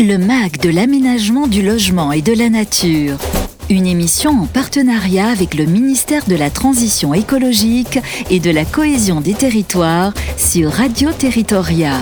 [0.00, 3.18] Le MAG de l'aménagement du logement et de la nature.
[3.68, 7.98] Une émission en partenariat avec le ministère de la Transition écologique
[8.30, 11.94] et de la cohésion des territoires sur Radio Territoria.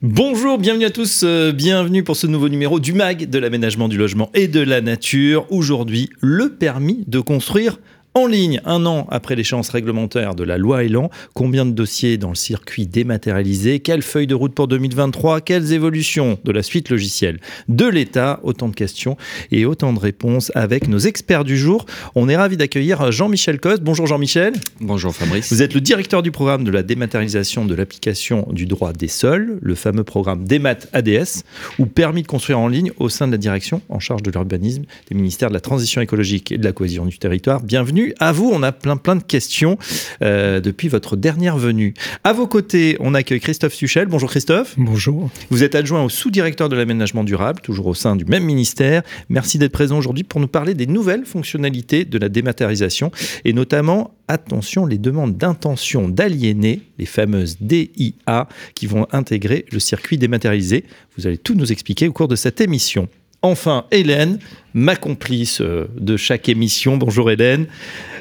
[0.00, 3.98] Bonjour, bienvenue à tous, euh, bienvenue pour ce nouveau numéro du MAG de l'aménagement du
[3.98, 5.44] logement et de la nature.
[5.50, 7.78] Aujourd'hui, le permis de construire
[8.16, 12.30] en ligne, un an après l'échéance réglementaire de la loi Elan, combien de dossiers dans
[12.30, 13.80] le circuit dématérialisé?
[13.80, 18.40] Quelle feuille de route pour 2023 Quelles évolutions de la suite logicielle de l'État?
[18.42, 19.18] Autant de questions
[19.52, 21.84] et autant de réponses avec nos experts du jour.
[22.14, 23.82] On est ravi d'accueillir Jean-Michel Coste.
[23.82, 24.54] Bonjour Jean-Michel.
[24.80, 25.52] Bonjour Fabrice.
[25.52, 29.58] Vous êtes le directeur du programme de la dématérialisation de l'application du droit des sols,
[29.60, 31.42] le fameux programme DEMAT ADS,
[31.78, 34.84] ou permis de construire en ligne au sein de la direction en charge de l'urbanisme
[35.10, 37.62] des ministères de la Transition écologique et de la cohésion du territoire.
[37.62, 38.50] Bienvenue à vous.
[38.52, 39.78] On a plein, plein de questions
[40.22, 41.94] euh, depuis votre dernière venue.
[42.24, 44.06] À vos côtés, on accueille Christophe Suchel.
[44.06, 44.74] Bonjour Christophe.
[44.76, 45.30] Bonjour.
[45.50, 49.02] Vous êtes adjoint au sous-directeur de l'aménagement durable, toujours au sein du même ministère.
[49.28, 53.10] Merci d'être présent aujourd'hui pour nous parler des nouvelles fonctionnalités de la dématérialisation
[53.44, 60.18] et notamment, attention, les demandes d'intention d'aliéner, les fameuses DIA, qui vont intégrer le circuit
[60.18, 60.84] dématérialisé.
[61.16, 63.08] Vous allez tout nous expliquer au cours de cette émission.
[63.46, 64.40] Enfin, Hélène,
[64.74, 66.96] ma complice euh, de chaque émission.
[66.96, 67.66] Bonjour Hélène,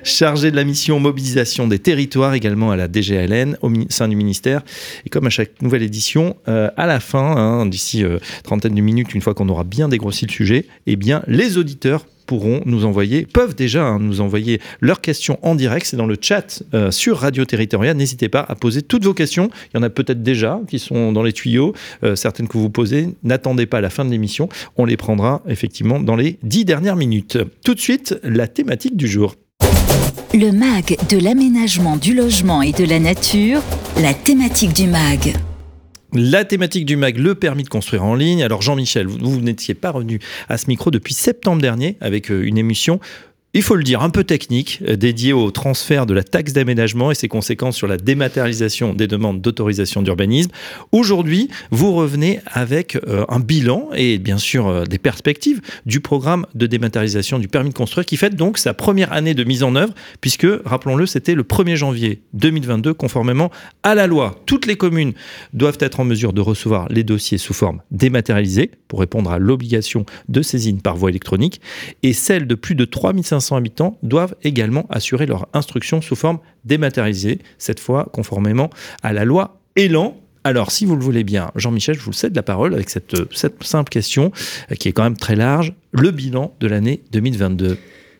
[0.03, 4.61] chargée de la mission mobilisation des territoires également à la DGLN au sein du ministère.
[5.03, 8.81] Et comme à chaque nouvelle édition, euh, à la fin, hein, d'ici euh, trentaine de
[8.81, 12.85] minutes, une fois qu'on aura bien dégrossi le sujet, eh bien, les auditeurs pourront nous
[12.85, 15.85] envoyer, peuvent déjà hein, nous envoyer leurs questions en direct.
[15.85, 17.95] C'est dans le chat euh, sur Radio Territorial.
[17.95, 19.49] N'hésitez pas à poser toutes vos questions.
[19.73, 21.73] Il y en a peut-être déjà qui sont dans les tuyaux,
[22.03, 23.09] euh, certaines que vous posez.
[23.23, 24.49] N'attendez pas la fin de l'émission.
[24.77, 27.37] On les prendra effectivement dans les dix dernières minutes.
[27.63, 29.35] Tout de suite, la thématique du jour.
[30.33, 33.61] Le MAG de l'aménagement du logement et de la nature,
[34.01, 35.33] la thématique du MAG.
[36.17, 38.41] La thématique du MAG, le permis de construire en ligne.
[38.41, 42.57] Alors Jean-Michel, vous, n'étiez pas revenu à ce micro depuis septembre dernier avec euh, une
[42.57, 43.01] émission
[43.55, 47.09] il faut le dire, un peu technique, euh, dédié au transfert de la taxe d'aménagement
[47.11, 50.51] et ses conséquences sur la dématérialisation des demandes d'autorisation d'urbanisme.
[50.91, 56.45] Aujourd'hui, vous revenez avec euh, un bilan et bien sûr euh, des perspectives du programme
[56.53, 59.77] de dématérialisation du permis de construire qui fête donc sa première année de mise en
[59.77, 63.51] œuvre, puisque, rappelons-le, c'était le 1er janvier 2022, conformément
[63.83, 64.35] à la loi.
[64.45, 65.13] Toutes les communes
[65.53, 70.05] doivent être en mesure de recevoir les dossiers sous forme dématérialisée pour répondre à l'obligation
[70.27, 71.61] de saisine par voie électronique,
[72.03, 77.39] et celles de plus de 3500 habitants doivent également assurer leur instruction sous forme dématérialisée,
[77.59, 78.71] cette fois conformément
[79.03, 80.17] à la loi Elan.
[80.43, 83.63] Alors, si vous le voulez bien, Jean-Michel, je vous cède la parole avec cette, cette
[83.63, 84.31] simple question
[84.71, 85.73] euh, qui est quand même très large.
[85.91, 87.77] Le bilan de l'année 2022.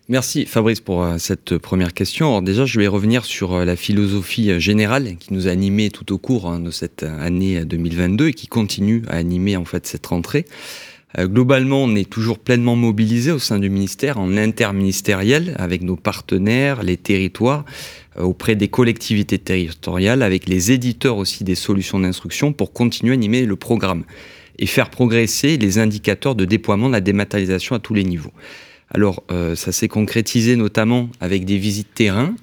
[0.07, 2.27] Merci Fabrice pour euh, cette première question.
[2.27, 6.13] Alors déjà, je vais revenir sur euh, la philosophie générale qui nous a animés tout
[6.13, 10.05] au cours hein, de cette année 2022 et qui continue à animer en fait cette
[10.05, 10.45] rentrée.
[11.17, 15.95] Euh, globalement, on est toujours pleinement mobilisé au sein du ministère, en interministériel, avec nos
[15.95, 17.65] partenaires, les territoires,
[18.17, 23.15] euh, auprès des collectivités territoriales, avec les éditeurs aussi des solutions d'instruction pour continuer à
[23.15, 24.03] animer le programme
[24.57, 28.31] et faire progresser les indicateurs de déploiement de la dématérialisation à tous les niveaux.
[28.93, 32.35] Alors, euh, ça s'est concrétisé notamment avec des visites terrain,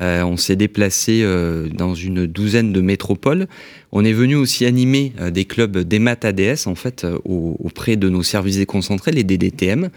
[0.00, 3.46] euh, on s'est déplacé euh, dans une douzaine de métropoles.
[3.92, 8.22] On est venu aussi animer euh, des clubs d'EMAT ADS en fait auprès de nos
[8.22, 9.90] services déconcentrés, les DDTM,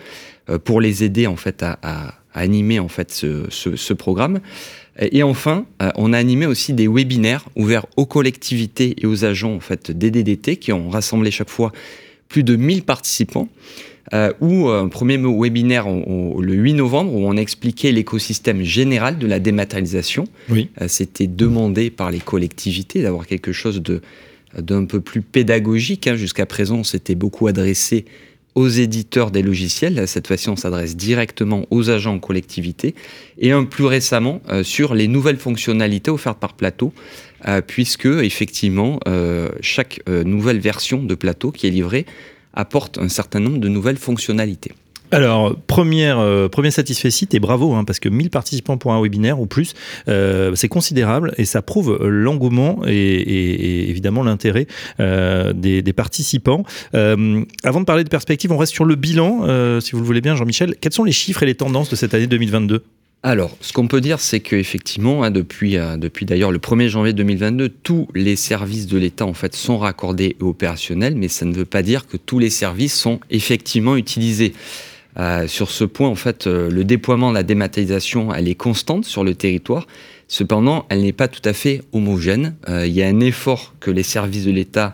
[0.63, 4.39] pour les aider en fait à, animer en fait ce, programme.
[4.99, 5.65] Et enfin,
[5.95, 10.11] on a animé aussi des webinaires ouverts aux collectivités et aux agents en fait des
[10.11, 11.71] DDT qui ont rassemblé chaque fois
[12.29, 13.49] plus de 1000 participants
[14.13, 19.27] euh, ou euh, un premier webinaire le 8 novembre où on expliquait l'écosystème général de
[19.27, 20.25] la dématérialisation.
[20.49, 20.69] Oui.
[20.81, 24.01] Euh, C'était demandé par les collectivités d'avoir quelque chose de
[24.57, 26.07] d'un peu plus pédagogique.
[26.07, 26.15] Hein.
[26.15, 28.05] Jusqu'à présent, on s'était beaucoup adressé
[28.57, 30.07] aux éditeurs des logiciels.
[30.07, 32.95] Cette fois-ci, on s'adresse directement aux agents en collectivité.
[33.37, 36.91] Et un plus récemment, euh, sur les nouvelles fonctionnalités offertes par Plateau,
[37.47, 42.07] euh, puisque effectivement, euh, chaque nouvelle version de Plateau qui est livrée
[42.57, 44.73] apporte un certain nombre de nouvelles fonctionnalités.
[45.11, 49.39] Alors, première, euh, premier satisfait et bravo, hein, parce que 1000 participants pour un webinaire
[49.39, 49.73] ou plus,
[50.09, 54.67] euh, c'est considérable et ça prouve l'engouement et, évidemment l'intérêt
[54.99, 56.63] euh, des, participants.
[56.93, 60.35] avant de parler de perspective, on reste sur le bilan, si vous le voulez bien,
[60.35, 60.75] Jean-Michel.
[60.81, 62.83] Quels sont les chiffres et les tendances de cette année 2022
[63.23, 67.67] alors, ce qu'on peut dire, c'est qu'effectivement, hein, depuis, depuis d'ailleurs le 1er janvier 2022,
[67.67, 71.65] tous les services de l'État en fait sont raccordés et opérationnels, mais ça ne veut
[71.65, 74.53] pas dire que tous les services sont effectivement utilisés.
[75.19, 79.05] Euh, sur ce point, en fait, euh, le déploiement de la dématérialisation, elle est constante
[79.05, 79.87] sur le territoire.
[80.27, 82.55] Cependant, elle n'est pas tout à fait homogène.
[82.69, 84.93] Euh, il y a un effort que les services de l'État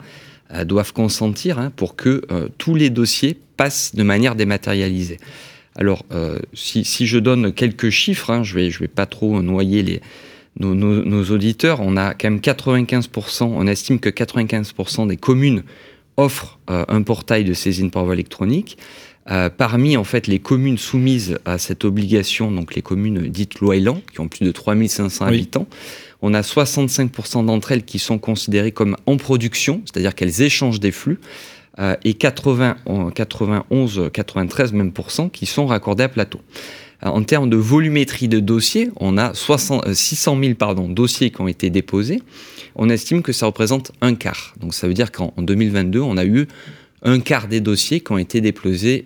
[0.65, 2.21] doivent consentir hein, pour que
[2.59, 5.17] tous les dossiers passent de manière dématérialisée.
[5.75, 6.03] Alors,
[6.53, 10.01] si, je donne quelques chiffres, hein, je ne vais, je vais pas trop noyer les,
[10.59, 15.63] nos, auditeurs, on a quand même 95%, on estime que 95% des communes
[16.17, 18.77] offrent euh, un portail de saisine par voie électronique.
[19.31, 23.77] Euh, parmi en fait les communes soumises à cette obligation, donc les communes dites loi
[23.77, 25.65] qui ont plus de 3500 habitants,
[26.21, 30.91] on a 65% d'entre elles qui sont considérées comme en production, c'est-à-dire qu'elles échangent des
[30.91, 31.19] flux,
[31.79, 32.77] euh, et 80,
[33.13, 34.91] 91, 93 même
[35.31, 36.39] qui sont raccordées à plateau.
[37.05, 41.69] En termes de volumétrie de dossiers, on a 600 000 euh, dossiers qui ont été
[41.69, 42.21] déposés.
[42.75, 44.53] On estime que ça représente un quart.
[44.59, 46.47] Donc ça veut dire qu'en 2022, on a eu
[47.01, 49.03] un quart des dossiers qui ont été déposés,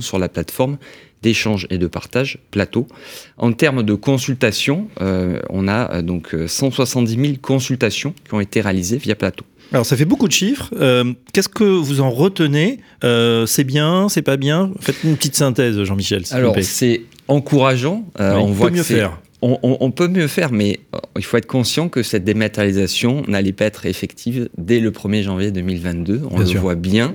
[0.00, 0.78] sur la plateforme
[1.22, 2.88] d'échange et de partage plateau.
[3.36, 8.60] En termes de consultation, euh, on a euh, donc 170 000 consultations qui ont été
[8.60, 9.44] réalisées via plateau.
[9.72, 10.70] Alors ça fait beaucoup de chiffres.
[10.78, 12.80] Euh, qu'est-ce que vous en retenez?
[13.04, 14.70] Euh, C'est bien, c'est pas bien?
[14.80, 16.24] Faites une petite synthèse, Jean-Michel.
[16.30, 18.04] Alors c'est encourageant.
[18.20, 19.18] Euh, on, voit peut mieux faire.
[19.40, 20.78] On, peut mieux faire, mais
[21.16, 25.50] il faut être conscient que cette dématérialisation n'allait pas être effective dès le 1er janvier
[25.50, 26.22] 2022.
[26.30, 27.14] On le voit bien.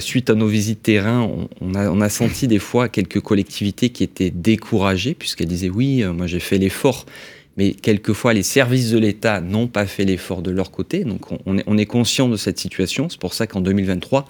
[0.00, 1.30] suite à nos visites terrain,
[1.60, 6.04] on, a, on, a, senti des fois quelques collectivités qui étaient découragées, puisqu'elles disaient oui,
[6.04, 7.06] moi j'ai fait l'effort,
[7.56, 11.04] mais quelquefois les services de l'État n'ont pas fait l'effort de leur côté.
[11.04, 13.08] Donc on est, on est conscient de cette situation.
[13.08, 14.26] C'est pour ça qu'en 2023,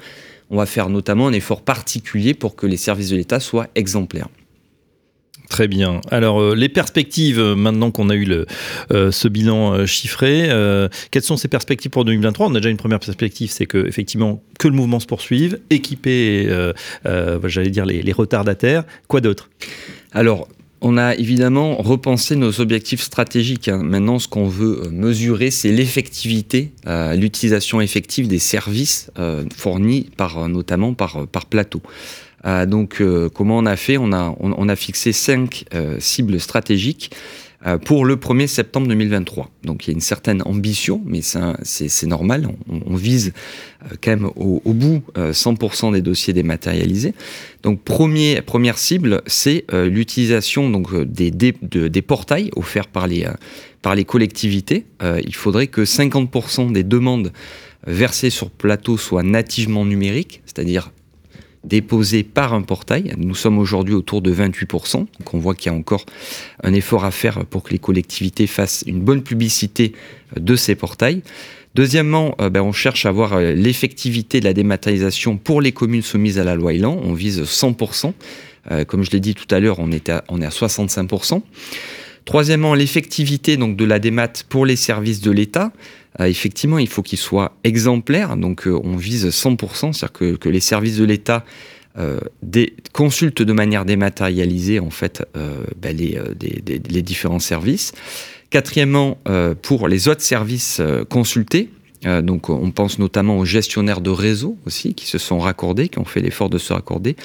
[0.50, 4.28] on va faire notamment un effort particulier pour que les services de l'État soient exemplaires.
[5.48, 6.00] Très bien.
[6.10, 8.46] Alors, euh, les perspectives, euh, maintenant qu'on a eu le,
[8.92, 10.48] euh, ce bilan chiffré,
[11.10, 14.42] quelles sont ces perspectives pour 2023 On a déjà une première perspective, c'est que effectivement
[14.58, 16.48] que le mouvement se poursuive, équiper,
[17.44, 18.84] j'allais dire, les, les retardataires.
[19.08, 19.50] Quoi d'autre?
[20.12, 20.48] Alors,
[20.80, 23.68] on a évidemment repensé nos objectifs stratégiques.
[23.68, 23.82] Hein.
[23.82, 30.10] Maintenant, ce qu'on veut euh, mesurer, c'est l'effectivité, euh, l'utilisation effective des services euh, fournis
[30.16, 31.80] par, notamment par, plateau.
[32.66, 33.02] donc,
[33.34, 33.96] comment on a fait?
[33.98, 35.64] On a, fixé cinq
[35.98, 37.10] cibles stratégiques
[37.84, 39.50] pour le 1er septembre 2023.
[39.64, 42.48] Donc il y a une certaine ambition, mais c'est normal.
[42.68, 43.32] On, vise
[43.82, 47.14] euh, quand même au, bout 100% euh, des dossiers dématérialisés.
[47.62, 53.26] Donc premier, première cible, c'est l'utilisation donc des, des, portails offerts par les,
[53.82, 54.86] par les collectivités.
[55.02, 57.32] il faudrait que 50% des demandes
[57.86, 60.92] versées sur plateau soient nativement numériques, c'est-à-dire
[61.66, 63.12] déposés par un portail.
[63.18, 64.98] Nous sommes aujourd'hui autour de 28%.
[64.98, 66.06] Donc on voit qu'il y a encore
[66.62, 69.92] un effort à faire pour que les collectivités fassent une bonne publicité
[70.36, 71.22] de ces portails.
[71.74, 76.00] Deuxièmement, euh, ben, on cherche à voir euh, l'effectivité de la dématérialisation pour les communes
[76.00, 76.98] soumises à la loi Elan.
[77.02, 78.14] On vise 100%.
[78.70, 81.42] Euh, comme je l'ai dit tout à l'heure, on, est à, on est à 65%.
[82.24, 85.70] Troisièmement, l'effectivité de la démat pour les services de l'État.
[86.20, 88.36] Effectivement, il faut qu'il soit exemplaire.
[88.36, 91.44] Donc, on vise 100%, c'est-à-dire que, les services de l'État
[92.92, 95.26] consultent de manière dématérialisée en fait
[95.80, 97.92] ben, les, différents services.
[98.50, 101.68] Quatrièmement, euh, pour les autres services euh, consultés,
[102.04, 105.98] euh, donc on pense notamment aux gestionnaires de réseau aussi qui se sont raccordés, qui
[105.98, 107.16] ont fait l'effort de se raccorder.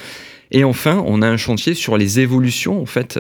[0.49, 3.17] Et enfin, on a un chantier sur les évolutions en fait,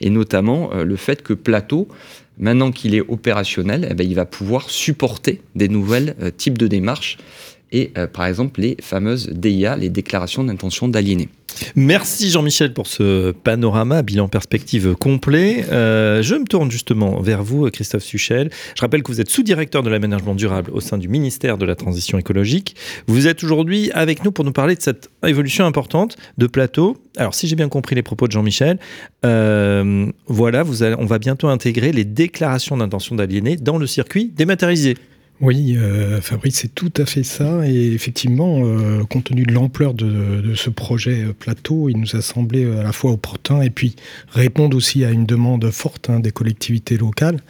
[0.00, 1.88] et notamment le fait que Plateau,
[2.38, 7.18] maintenant qu'il est opérationnel, eh ben, il va pouvoir supporter des nouvelles types de démarches
[7.72, 11.28] et par exemple les fameuses DIA, les déclarations d'intention d'aliéner.
[11.76, 15.64] Merci Jean-Michel pour ce panorama, bilan perspective complet.
[15.70, 18.50] Euh, je me tourne justement vers vous, Christophe Suchel.
[18.74, 21.74] Je rappelle que vous êtes sous-directeur de l'aménagement durable au sein du ministère de la
[21.74, 22.76] Transition écologique.
[23.06, 26.96] Vous êtes aujourd'hui avec nous pour nous parler de cette évolution importante de plateau.
[27.16, 28.78] Alors, si j'ai bien compris les propos de Jean-Michel,
[29.24, 30.64] euh, voilà,
[30.98, 34.96] on va bientôt intégrer les déclarations d'intention d'aliéner dans le circuit dématérialisé.
[35.40, 37.68] Oui, euh, Fabrice, c'est tout à fait ça.
[37.68, 42.22] Et effectivement, euh, compte tenu de l'ampleur de, ce projet euh, plateau, il nous a
[42.22, 43.96] semblé à la fois opportun et puis
[44.30, 47.40] répondre aussi à une demande forte hein, des collectivités locales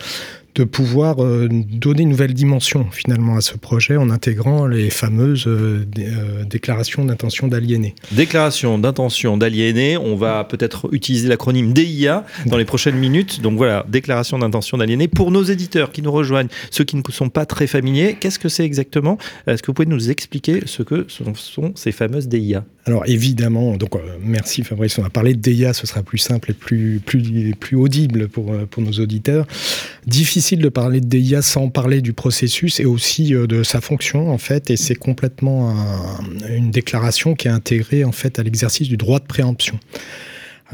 [0.55, 5.47] de pouvoir euh, donner une nouvelle dimension finalement à ce projet en intégrant les fameuses
[5.47, 7.95] euh, euh, déclarations d'intention d'aliéner.
[8.13, 13.41] Déclaration d'intention d'aliéner, on va peut-être utiliser l'acronyme DIA dans les prochaines minutes.
[13.41, 15.09] Donc voilà, déclaration d'intention d'aliéner.
[15.09, 18.49] Pour nos éditeurs qui nous rejoignent, ceux qui ne sont pas très familiers, qu'est-ce que
[18.49, 19.19] c'est exactement?
[19.47, 23.93] Est-ce que vous pouvez nous expliquer ce que sont ces fameuses DIA alors évidemment, donc
[24.21, 27.77] merci Fabrice, on va parler de DIA, ce sera plus simple et plus, plus, plus
[27.77, 29.47] audible pour, pour nos auditeurs.
[30.07, 34.31] Difficile de parler de DIA sans parler du processus et aussi euh, de sa fonction
[34.31, 34.71] en fait.
[34.71, 35.75] Et c'est complètement
[36.49, 39.79] une déclaration qui est intégrée en fait à l'exercice du droit de préemption.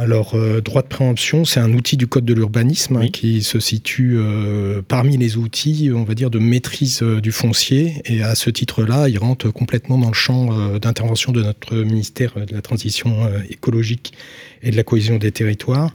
[0.01, 3.61] Alors, euh, droit de préemption, c'est un outil du Code de l'urbanisme hein, qui se
[3.61, 8.01] situe euh, parmi les outils, on va dire, de maîtrise euh, du foncier.
[8.07, 12.55] Et à ce titre-là, il rentre complètement dans le champ d'intervention de notre ministère de
[12.55, 14.15] la Transition écologique
[14.63, 15.95] et de la cohésion des territoires.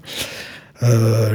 [0.83, 1.33] Euh,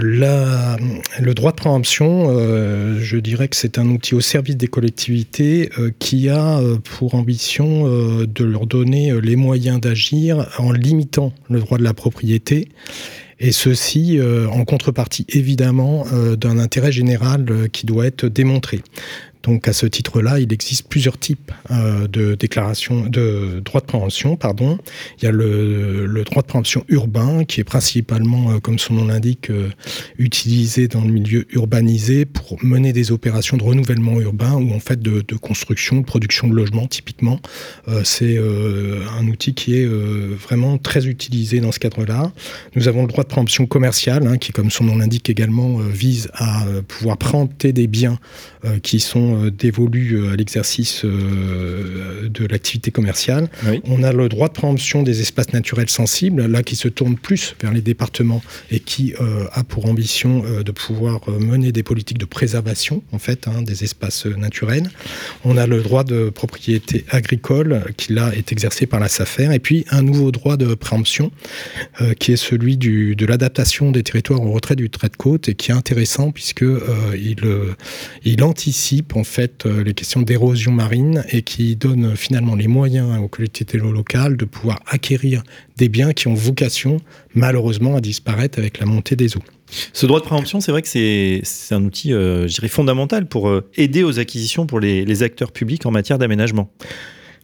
[1.19, 5.71] le droit de préemption, euh, je dirais que c'est un outil au service des collectivités
[5.79, 7.87] euh, qui a pour ambition
[8.27, 12.69] de leur donner les moyens d'agir en limitant le droit de la propriété.
[13.43, 16.05] Et ceci en contrepartie évidemment
[16.37, 18.83] d'un intérêt général qui doit être démontré.
[19.43, 24.39] Donc à ce titre-là, il existe plusieurs types euh, de déclarations de droits de préemption.
[25.19, 29.07] Il y a le, droit de préemption urbain qui est principalement, euh, comme son nom
[29.07, 29.71] l'indique, euh,
[30.19, 35.01] utilisé dans le milieu urbanisé pour mener des opérations de renouvellement urbain ou en fait
[35.01, 37.41] de, construction, de production de logements typiquement.
[38.05, 42.33] C'est un outil qui est vraiment très utilisé dans ce cadre-là.
[42.75, 46.31] Nous avons le droit de préemption commercial hein, qui, comme son nom l'indique également, vise
[46.35, 48.19] à pouvoir préempter des biens
[48.83, 53.49] qui sont euh, dévolus euh, à l'exercice euh, de l'activité commerciale.
[53.85, 57.55] On a le droit de préemption des espaces naturels sensibles, là qui se tourne plus
[57.61, 59.15] vers les départements et qui
[59.53, 64.27] a pour ambition de pouvoir mener des politiques de préservation en fait hein, des espaces
[64.27, 64.89] naturels.
[65.45, 69.59] On a le droit de propriété agricole qui là est exercé par la SAFER et
[69.59, 71.31] puis un nouveau droit de préemption
[72.19, 75.55] qui est celui du, de l'adaptation des territoires au retrait du trait de côte et
[75.55, 76.65] qui est intéressant puisque
[77.15, 77.37] il,
[78.25, 82.67] il anticipe en fait euh, les questions d'érosion marine et qui donne euh, finalement les
[82.67, 85.43] moyens aux collectivités locales de pouvoir acquérir
[85.77, 86.97] des biens qui ont vocation
[87.35, 89.43] malheureusement à disparaître avec la montée des eaux.
[89.93, 94.19] Ce droit de préemption, c'est vrai que c'est un outil, euh, fondamental pour aider aux
[94.19, 96.71] acquisitions pour les acteurs publics en matière d'aménagement.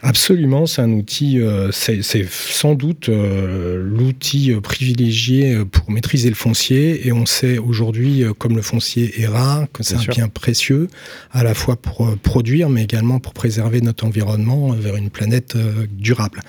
[0.02, 6.34] Absolument, c'est un outil, euh, c'est sans doute euh, l'outil euh, privilégié pour maîtriser le
[6.34, 7.06] foncier.
[7.08, 10.88] Et on sait aujourd'hui, comme le foncier est rare, que c'est un bien précieux,
[11.32, 15.56] à la fois pour produire, mais également pour préserver notre environnement vers une planète
[15.90, 16.42] durable.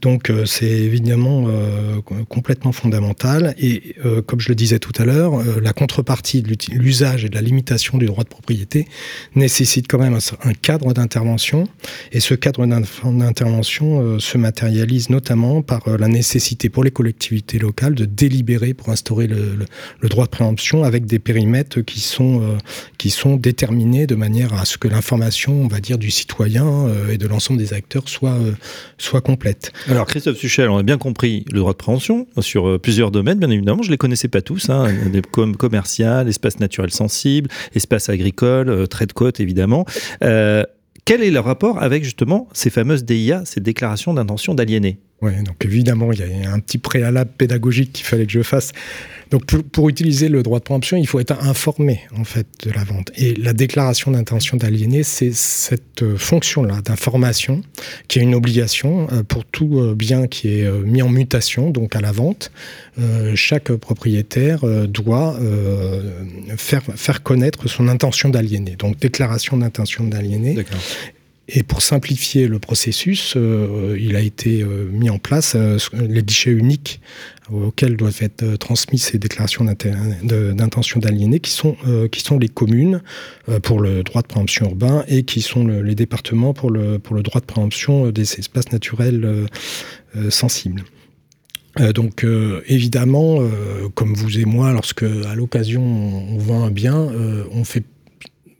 [0.00, 1.48] Donc c'est évidemment
[2.28, 3.54] complètement fondamental.
[3.58, 7.42] Et comme je le disais tout à l'heure, la contrepartie de l'usage et de la
[7.42, 8.86] limitation du droit de propriété
[9.34, 11.68] nécessite quand même un, un cadre d'intervention.
[12.12, 16.90] Et ce cadre d'intervention d'intervention euh, se matérialise notamment par euh, la nécessité pour les
[16.90, 19.66] collectivités locales de délibérer pour instaurer le,
[20.08, 22.56] droit de préemption avec des périmètres qui sont, euh,
[22.98, 27.18] qui sont déterminés de manière à ce que l'information, on va dire, du citoyen et
[27.18, 28.38] de l'ensemble des acteurs soit,
[28.98, 29.72] soit complète.
[29.88, 33.50] Alors Christophe Suchel, on a bien compris le droit de préemption sur plusieurs domaines, bien
[33.50, 38.08] évidemment, je ne les connaissais pas tous, hein, des com commercial, espace naturel sensible, espace
[38.08, 39.84] agricole, trait de côte évidemment.
[41.06, 44.98] Quel est le rapport avec justement ces fameuses DIA, ces déclarations d'intention d'aliéner?
[45.22, 48.72] Oui, donc évidemment, il y a un petit préalable pédagogique qu'il fallait que je fasse.
[49.30, 52.84] Donc pour, utiliser le droit de préemption, il faut être informé en fait de la
[52.84, 53.10] vente.
[53.16, 57.62] Et la déclaration d'intention d'aliéner, c'est cette euh, fonction-là d'information
[58.08, 61.96] qui est une obligation euh, pour tout euh, bien qui est mis en mutation, donc
[61.96, 62.50] à la vente.
[63.34, 65.38] chaque propriétaire doit
[66.56, 68.76] faire, faire connaître son intention d'aliéner.
[68.76, 70.64] Donc déclaration d'intention d'aliéner.
[71.48, 76.22] Et pour simplifier le processus, euh, il a été euh, mis en place euh, les
[76.22, 77.00] guichets uniques
[77.52, 81.76] auxquels doivent être transmises ces déclarations d'intention d'aliéner, qui sont
[82.40, 83.02] les communes
[83.62, 87.22] pour le droit de préemption urbain et qui sont les départements pour le pour le
[87.22, 89.46] droit de préemption des espaces naturels
[90.28, 90.82] sensibles.
[91.94, 92.26] donc
[92.66, 93.38] évidemment,
[93.94, 96.96] comme vous et moi, lorsque à l'occasion on vend un bien,
[97.52, 97.84] on fait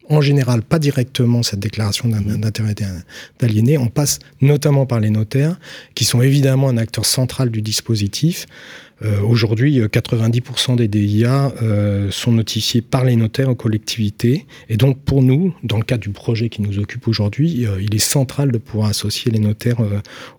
[0.08, 2.74] en général pas directement cette déclaration d'intérêt
[3.38, 3.78] d'aliéné.
[3.78, 5.58] On passe notamment par les notaires,
[5.94, 8.46] qui sont évidemment un acteur central du dispositif.
[9.04, 14.46] Euh, Aujourd'hui, 90% euh, des DIA euh, sont notifiés par les notaires aux collectivités.
[14.70, 17.94] Et donc, pour nous, dans le cadre du projet qui nous occupe aujourd'hui, euh, il
[17.94, 19.76] est central de pouvoir associer les notaires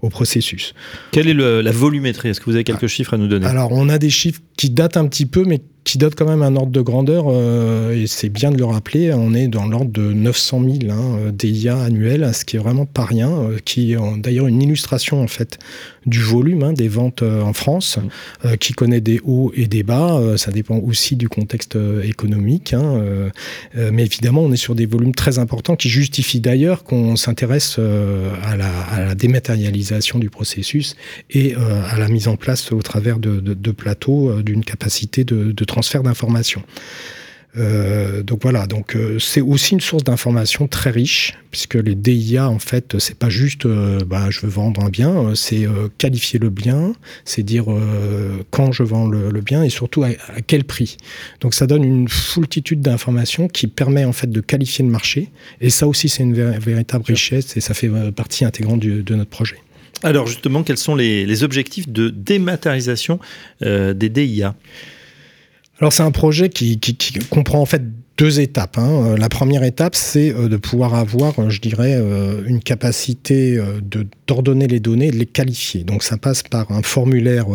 [0.01, 0.73] au processus.
[1.11, 2.29] Quelle est le, la volumétrie?
[2.29, 3.45] Est-ce que vous avez quelques ah, chiffres à nous donner?
[3.45, 6.41] Alors, on a des chiffres qui datent un petit peu, mais qui donne quand même
[6.41, 9.89] un ordre de grandeur, euh, et c'est bien de le rappeler, on est dans l'ordre
[9.89, 13.97] de 900 000 hein, DIA annuels, ce qui est vraiment pas rien, euh, qui est
[14.17, 15.59] d'ailleurs une illustration en fait
[16.05, 17.99] du volume hein, des ventes euh, en France,
[18.43, 18.57] mmh.
[18.57, 23.01] qui connaît des hauts et des bas, ça dépend aussi du contexte économique, hein,
[23.75, 28.57] mais évidemment on est sur des volumes très importants qui justifient d'ailleurs qu'on s'intéresse à
[28.57, 30.95] la, à, la, dématérialisation du processus
[31.29, 35.51] et à la mise en place au travers de, de, de plateaux d'une capacité de,
[35.51, 36.63] de transfert d'informations.
[37.55, 42.49] Euh, donc voilà, donc euh, c'est aussi une source d'information très riche, puisque les DIA,
[42.49, 45.67] en fait, c'est pas juste euh, bah, je veux vendre un bien, c'est
[45.97, 46.93] qualifier le bien,
[47.25, 47.65] c'est dire
[48.49, 50.09] quand je vends le, bien et surtout à,
[50.45, 50.97] quel prix.
[51.41, 55.29] Donc ça donne une foultitude d'informations qui permet en fait de qualifier le marché,
[55.61, 59.57] et ça aussi c'est une véritable richesse et ça fait partie intégrante de notre projet.
[60.03, 63.19] Alors justement, quels sont les, objectifs de dématérialisation
[63.61, 64.55] des DIA
[65.79, 67.81] alors c'est un projet qui, qui, comprend en fait
[68.17, 68.77] deux étapes.
[68.77, 69.05] Hein.
[69.05, 72.01] Euh, la première étape, c'est euh, de pouvoir avoir, euh, je dirais,
[72.45, 75.83] une capacité de d'ordonner les données et de les qualifier.
[75.85, 77.45] Donc ça passe par un formulaire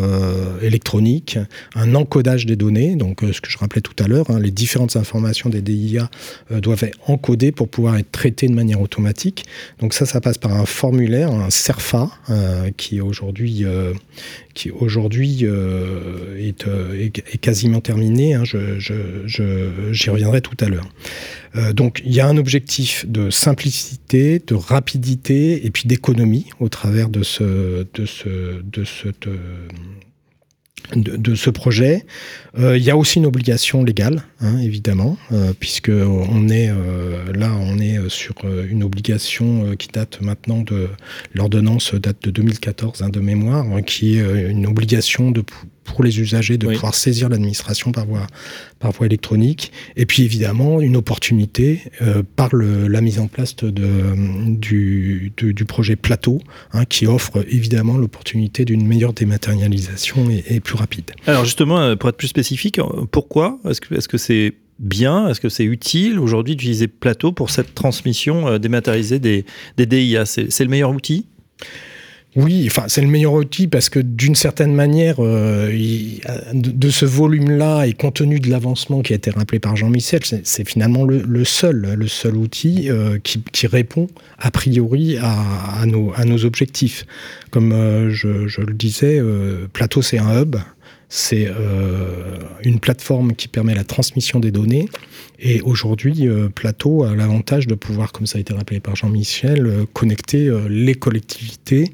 [0.63, 1.39] électronique,
[1.75, 4.97] un encodage des données, donc ce que je rappelais tout à l'heure, hein, les différentes
[4.97, 6.09] informations des DIA
[6.51, 9.45] doivent être encodées pour pouvoir être traitées de manière automatique.
[9.81, 12.09] Donc ça, ça passe par un formulaire, un CERFA,
[12.79, 13.67] qui aujourd'hui
[14.55, 18.35] qui aujourd'hui est, est, quasiment terminé.
[18.35, 18.45] Hein.
[18.45, 18.79] Je,
[19.93, 20.89] j'y reviendrai tout à l'heure.
[21.57, 26.69] Euh, donc il y a un objectif de simplicité, de rapidité et puis d'économie au
[26.69, 27.85] travers de ce,
[31.51, 32.05] projet.
[32.59, 36.71] Euh, il y a aussi une obligation légale, hein, évidemment, euh, puisque on est
[37.35, 38.35] là, on est sur
[38.69, 40.89] une obligation qui date maintenant de
[41.35, 45.43] l'ordonnance date de 2014 hein, de mémoire, qui est une obligation de
[45.85, 48.27] pour les usagers de pouvoir saisir l'administration par voie,
[48.79, 49.73] par voie électronique.
[49.97, 53.71] Et puis évidemment, une opportunité euh, par le, la mise en place de,
[54.49, 56.41] du, du, projet Plateau,
[56.73, 61.11] hein, qui offre évidemment l'opportunité d'une meilleure dématérialisation et, plus rapide.
[61.27, 65.41] Alors justement, euh, pour être plus spécifique, pourquoi Est-ce que est-ce que c'est bien Est-ce
[65.41, 69.45] que c'est utile aujourd'hui d'utiliser Plateau pour cette transmission euh, dématérialisée des,
[69.77, 71.27] des DIA C'est le meilleur outil?
[72.35, 75.71] Oui, enfin c'est le meilleur outil parce que d'une certaine manière, euh,
[76.55, 80.67] de, ce volume-là et compte tenu de l'avancement qui a été rappelé par Jean-Michel, c'est
[80.67, 84.09] finalement le, seul, le seul outil euh, qui, répond
[84.39, 87.07] a priori à, nos, objectifs.
[87.51, 89.21] Comme euh, je, le disais,
[89.75, 90.57] Plateau c'est un hub,
[91.15, 91.47] c'est
[92.63, 94.89] une plateforme qui permet la transmission des données.
[95.39, 100.51] Et aujourd'hui, Plateau a l'avantage de pouvoir, comme ça a été rappelé par Jean-Michel, connecter
[100.69, 101.93] les collectivités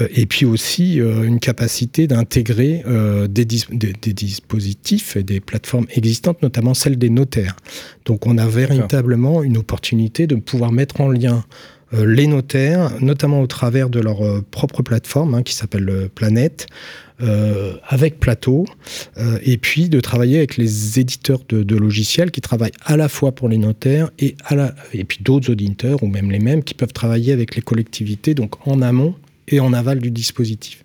[0.00, 6.42] euh, et puis aussi euh, une capacité d'intégrer euh, des, dispositifs et des plateformes existantes,
[6.42, 7.56] notamment celles des notaires.
[8.04, 11.44] Donc on a véritablement une opportunité de pouvoir mettre en lien
[11.92, 14.18] les notaires, notamment au travers de leur
[14.50, 16.66] propre plateforme hein, qui s'appelle Planète,
[17.18, 18.66] avec Plateau,
[19.42, 23.48] et puis de travailler avec les éditeurs de, logiciels qui travaillent à la fois pour
[23.48, 26.92] les notaires et, à la, et puis d'autres auditeurs, ou même les mêmes, qui peuvent
[26.92, 29.14] travailler avec les collectivités, donc en amont
[29.48, 30.82] et en aval du dispositif.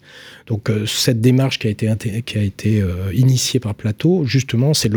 [0.47, 4.73] Donc euh, cette démarche qui a été, qui a été euh, initiée par Plateau, justement,
[4.73, 4.91] c'est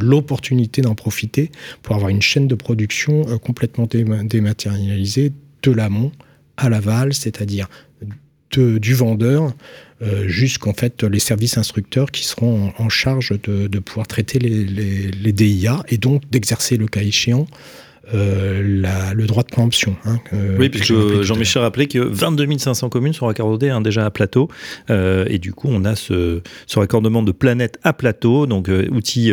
[0.00, 1.50] l'opportunité d'en profiter
[1.82, 6.12] pour avoir une chaîne de production euh, complètement dématérialisée de l'amont
[6.56, 7.68] à l'aval, c'est-à-dire
[8.52, 9.52] du vendeur
[10.26, 15.82] jusqu'en fait les services instructeurs qui seront en, charge de, pouvoir traiter les, les, DIA
[15.88, 17.46] et donc d'exercer le cas échéant
[18.14, 19.96] euh, le droit de préemption.
[20.04, 20.18] Hein,
[20.58, 24.48] oui, puisque Jean-Michel rappelait que 22 500 communes sont raccordées hein, déjà à plateau.
[24.90, 28.88] Euh, et du coup, on a ce, ce, raccordement de planète à plateau, donc euh,
[28.90, 29.32] outil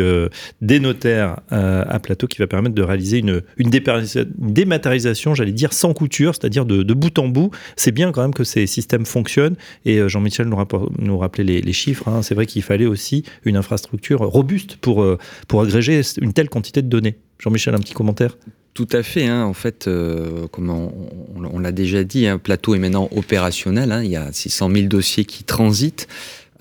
[0.60, 5.94] des notaires à plateau qui va permettre de réaliser une, une dématérialisation, j'allais dire, sans
[5.94, 7.50] couture, c'est-à-dire de, bout en bout.
[7.76, 9.56] C'est bien quand même que ces systèmes fonctionnent.
[9.84, 10.58] Et Jean-Michel nous,
[10.98, 12.08] nous, rappelait les, les chiffres.
[12.08, 12.22] Hein.
[12.22, 15.06] C'est vrai qu'il fallait aussi une infrastructure robuste pour,
[15.48, 17.16] pour agréger une telle quantité de données.
[17.38, 18.36] Jean-Michel, un petit commentaire?
[18.74, 19.26] Tout à fait.
[19.26, 19.44] Hein.
[19.44, 23.92] En fait, euh, comme on, l'a déjà dit, hein, plateau est maintenant opérationnel.
[23.92, 24.02] Hein.
[24.02, 26.08] Il y a 600 000 dossiers qui transitent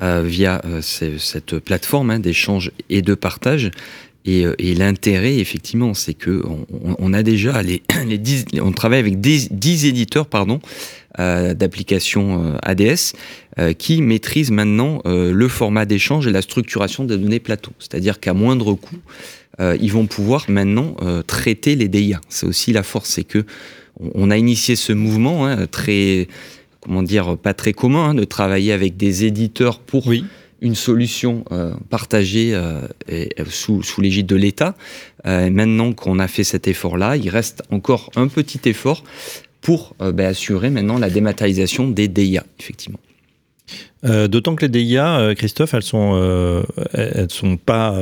[0.02, 3.72] euh, via euh, cette plateforme d'échange et de partage.
[4.26, 4.46] Et,
[4.76, 6.44] l'intérêt, effectivement, c'est que
[6.98, 7.62] on, a déjà
[8.62, 10.62] on travaille avec 10, éditeurs, pardon,
[11.18, 13.18] d'applications ADS
[13.78, 17.72] qui maîtrisent maintenant le format d'échange et la structuration des données plateau.
[17.80, 18.96] C'est-à-dire qu'à moindre coût,
[19.60, 22.20] euh, ils vont pouvoir maintenant euh, traiter les DIA.
[22.30, 23.46] C'est aussi la force, c'est que
[24.16, 26.28] on a initié ce mouvement hein, très,
[26.80, 30.12] comment dire, pas très commun, hein, de travailler avec des éditeurs pour
[30.62, 32.60] une solution euh, partagée
[33.08, 34.76] et, sous, sous l'égide de l'État.
[35.26, 39.04] maintenant qu'on a fait cet effort-là, il reste encore un petit effort
[39.62, 43.00] pour ben, assurer maintenant la dématérialisation des DIA, effectivement.
[44.06, 47.98] Euh, d'autant que les DIA, euh, Christophe, elles sont, euh, elles sont pas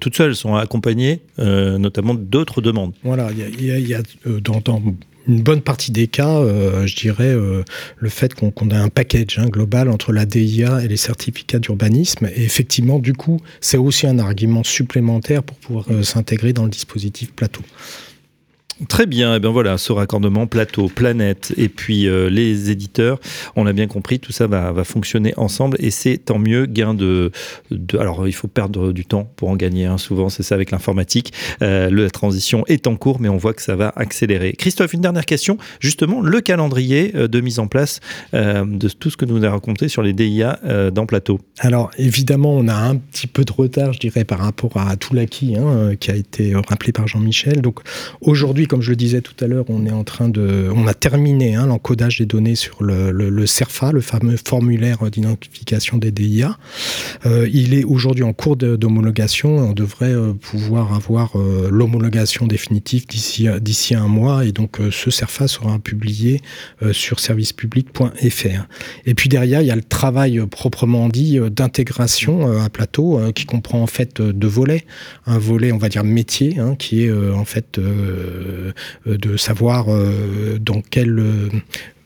[0.00, 2.92] toutes seules, elles sont accompagnées notamment d'autres demandes.
[3.02, 4.02] Voilà, il y a,
[4.40, 4.82] dans,
[5.26, 6.42] une bonne partie des cas,
[6.84, 10.96] je dirais, le fait qu'on ait un package hein, global entre la DIA et les
[10.96, 12.28] certificats d'urbanisme.
[12.34, 17.32] Et effectivement, du coup, c'est aussi un argument supplémentaire pour pouvoir s'intégrer dans le dispositif
[17.32, 17.62] plateau.
[18.88, 23.20] Très bien, et eh bien voilà, ce raccordement plateau, planète et puis euh, les éditeurs,
[23.54, 27.30] on a bien compris, tout ça va, fonctionner ensemble et c'est tant mieux, gain de,
[27.96, 31.32] Alors il faut perdre du temps pour en gagner, hein, souvent c'est ça avec l'informatique.
[31.62, 34.54] Euh, la transition est en cours mais on voit que ça va accélérer.
[34.54, 38.00] Christophe, une dernière question, justement le calendrier euh, de mise en place
[38.32, 40.58] de tout ce que nous avons raconté sur les DIA
[40.92, 41.38] dans plateau.
[41.60, 45.14] Alors évidemment on a un petit peu de retard je dirais par rapport à tout
[45.14, 47.62] l'acquis hein, qui a été rappelé par Jean-Michel.
[47.62, 47.80] Donc
[48.20, 50.94] aujourd'hui comme je le disais tout à l'heure, on est en train de, on a
[50.94, 56.56] terminé hein, l'encodage des données sur le, le, CERFA, le fameux formulaire d'identification des DIA.
[57.26, 59.56] Euh, il est aujourd'hui en cours d'homologation.
[59.56, 65.48] On devrait euh, pouvoir avoir euh, l'homologation définitive d'ici un mois, et donc ce CERFA
[65.48, 66.40] sera publié
[66.92, 68.66] sur servicepublic.fr.
[69.06, 73.82] Et puis derrière, il y a le travail proprement dit d'intégration à plateau, qui comprend
[73.82, 74.84] en fait deux volets.
[75.26, 77.78] Un volet, on va dire métier, hein, qui est en fait
[79.06, 81.22] de savoir euh, dans quel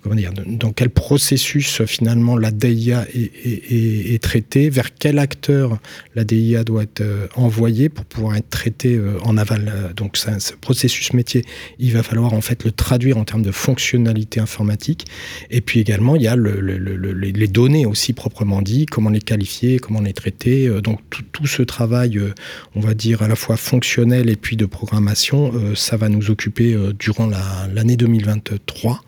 [0.04, 5.78] dans quel processus finalement la DIA est, traitée, vers quel acteur
[6.14, 9.92] la DIA doit être euh, envoyée pour pouvoir être traitée euh, en aval.
[9.96, 11.44] Donc ce processus métier,
[11.78, 15.06] il va falloir en fait le traduire en termes de fonctionnalité informatique.
[15.50, 20.00] Et puis également, il y a les données aussi proprement dit, comment les qualifier, comment
[20.00, 20.68] les traiter.
[20.68, 21.00] Euh, donc
[21.32, 22.20] tout, ce travail,
[22.74, 26.76] on va dire à la fois fonctionnel et puis de programmation, ça va nous occuper
[26.98, 27.28] durant
[27.72, 29.00] l'année 2023.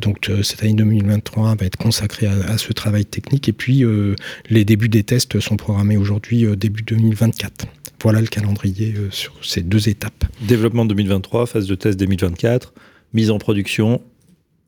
[0.00, 3.48] Donc euh, cette année 2023 va être consacrée à, ce travail technique.
[3.48, 4.14] Et puis, euh,
[4.50, 7.66] les débuts des tests sont programmés aujourd'hui, euh, début 2024.
[8.02, 10.24] Voilà le calendrier sur ces deux étapes.
[10.40, 12.72] Développement 2023, phase de test 2024,
[13.12, 14.00] mise en production,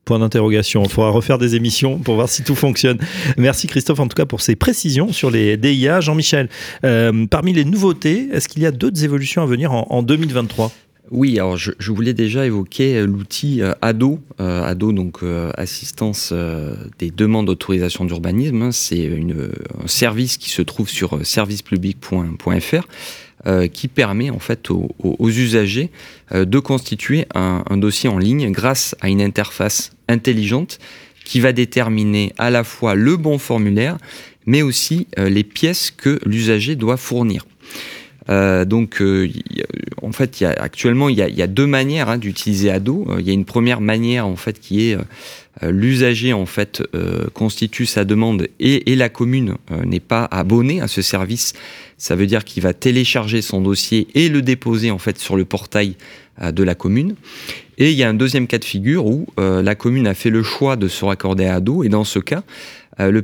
[0.03, 0.83] Point d'interrogation.
[0.83, 2.97] Il faudra refaire des émissions pour voir si tout fonctionne.
[3.37, 6.01] Merci Christophe en tout cas pour ces précisions sur les DIA.
[6.01, 6.49] Jean-Michel,
[6.81, 10.71] parmi les nouveautés, est-ce qu'il y a d'autres évolutions à venir en 2023
[11.09, 15.19] oui, alors je, voulais déjà évoquer euh, l'outil euh, ADO, euh, ADO donc
[15.57, 16.33] assistance
[16.99, 18.61] des demandes d'autorisation d'urbanisme.
[18.61, 18.71] Hein.
[18.71, 22.87] C'est un service qui se trouve sur servicepublic.fr
[23.73, 25.89] qui permet en fait aux, usagers
[26.31, 30.77] de constituer un, dossier en ligne grâce à une interface intelligente
[31.25, 33.97] qui va déterminer à la fois le bon formulaire,
[34.45, 37.45] mais aussi les pièces que l'usager doit fournir.
[38.31, 39.29] Euh, donc, euh,
[40.01, 43.05] en fait, y a, actuellement, il y a, deux manières hein, d'utiliser Ado.
[43.09, 44.97] Euh, il y a une première manière, en fait, qui est
[45.63, 46.81] l'usager, en fait,
[47.33, 51.53] constitue sa demande et, et la commune n'est pas abonné à ce service.
[51.97, 55.43] Ça veut dire qu'il va télécharger son dossier et le déposer, en fait, sur le
[55.43, 55.97] portail
[56.41, 57.15] de la commune.
[57.77, 60.41] Et il y a un deuxième cas de figure où la commune a fait le
[60.41, 61.83] choix de se raccorder à Ado.
[61.83, 62.43] Et dans ce cas,
[62.99, 63.23] le,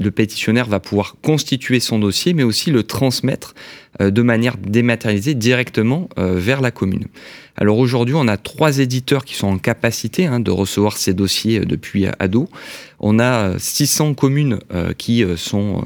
[0.00, 3.54] le pétitionnaire va pouvoir constituer son dossier, mais aussi le transmettre
[4.00, 7.06] euh, de manière dématérialisée directement euh, vers la commune.
[7.56, 11.60] Alors aujourd'hui, on a trois éditeurs qui sont en capacité hein, de recevoir ces dossiers
[11.60, 12.48] euh, depuis ADO.
[13.00, 14.58] On a 600 communes
[14.98, 15.84] qui, sont,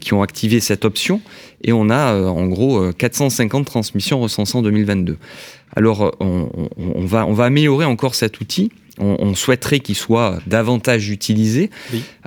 [0.00, 1.20] qui ont activé cette option
[1.62, 5.18] et on a en gros 450 transmissions recensées en 2022.
[5.76, 6.48] Alors on,
[7.04, 8.72] va, on va améliorer encore cet outil.
[8.98, 11.70] On, souhaiterait qu'il soit davantage utilisé.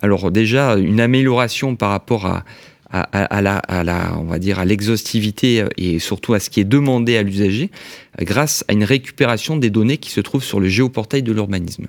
[0.02, 2.44] Alors déjà, une amélioration par rapport à,
[2.92, 6.66] à, la, à, la, on va dire, à l'exhaustivité et surtout à ce qui est
[6.66, 7.72] demandé à l'usager
[8.20, 11.88] grâce à une récupération des données qui se trouvent sur le géoportail de l'urbanisme.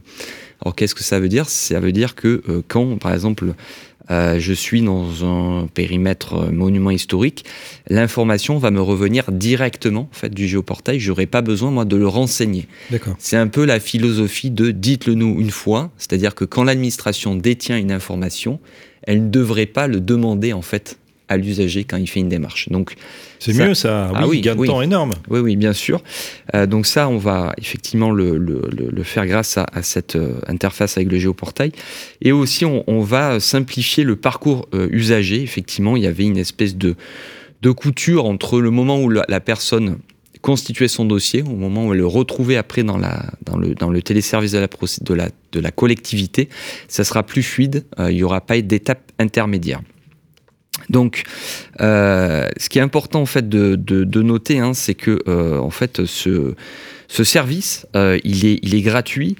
[0.64, 1.48] Alors qu'est-ce que ça veut dire?
[1.48, 3.54] Ça veut dire que euh, quand, par exemple,
[4.10, 7.44] euh, je suis dans un périmètre euh, monument historique,
[7.88, 10.98] l'information va me revenir directement en fait, du géoportail.
[10.98, 12.66] Je n'aurai pas besoin, moi, de le renseigner.
[13.18, 17.78] C'est un peu la philosophie de dites-le nous une fois, c'est-à-dire que quand l'administration détient
[17.78, 18.60] une information,
[19.02, 20.98] elle ne devrait pas le demander en fait
[21.32, 22.68] à l'usager quand il fait une démarche.
[22.68, 22.94] Donc
[23.38, 25.12] c'est mieux ça, ah oui, gain de temps énorme.
[25.28, 26.02] Oui, oui, bien sûr.
[26.54, 30.34] Euh, donc ça, on va effectivement le, le, le faire grâce à, à, cette euh,
[30.46, 31.72] interface avec le géoportail.
[32.20, 35.42] Et aussi, on, on va simplifier le parcours euh, usager.
[35.42, 36.94] Effectivement, il y avait une espèce de,
[37.62, 39.98] de couture entre le moment où la, la personne
[40.40, 43.90] constituer son dossier au moment où elle le retrouvait après dans, la, dans, le, dans
[43.90, 46.48] le téléservice de la, de, la, de la collectivité,
[46.88, 49.80] ça sera plus fluide, euh, il n'y aura pas d'étape intermédiaire.
[50.90, 51.24] Donc,
[51.80, 55.58] euh, ce qui est important en fait de, de, de noter, hein, c'est que euh,
[55.58, 56.54] en fait ce,
[57.08, 59.36] ce service, euh, il, est, il est gratuit.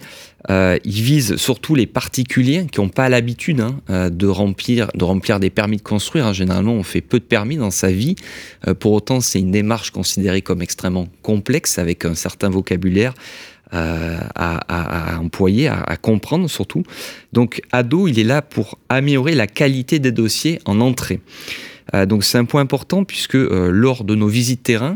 [0.50, 5.04] Euh, il vise surtout les particuliers qui n'ont pas l'habitude hein, euh, de, remplir, de
[5.04, 6.26] remplir des permis de construire.
[6.26, 6.32] Hein.
[6.32, 8.16] Généralement, on fait peu de permis dans sa vie.
[8.66, 13.14] Euh, pour autant, c'est une démarche considérée comme extrêmement complexe avec un certain vocabulaire
[13.72, 16.82] à, employer, à, comprendre surtout.
[17.32, 21.20] Donc ADO, il est là pour améliorer la qualité des dossiers en entrée.
[21.94, 24.94] Euh, donc c'est un point important puisque euh, lors de nos visites terrain,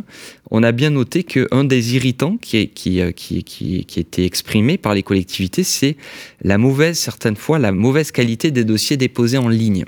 [0.51, 4.79] on a bien noté qu'un des irritants qui, qui, euh, qui, qui, qui était exprimé
[4.79, 5.97] par les collectivités, c'est
[6.43, 9.85] la mauvaise, certaines fois, la mauvaise qualité des dossiers déposés en ligne.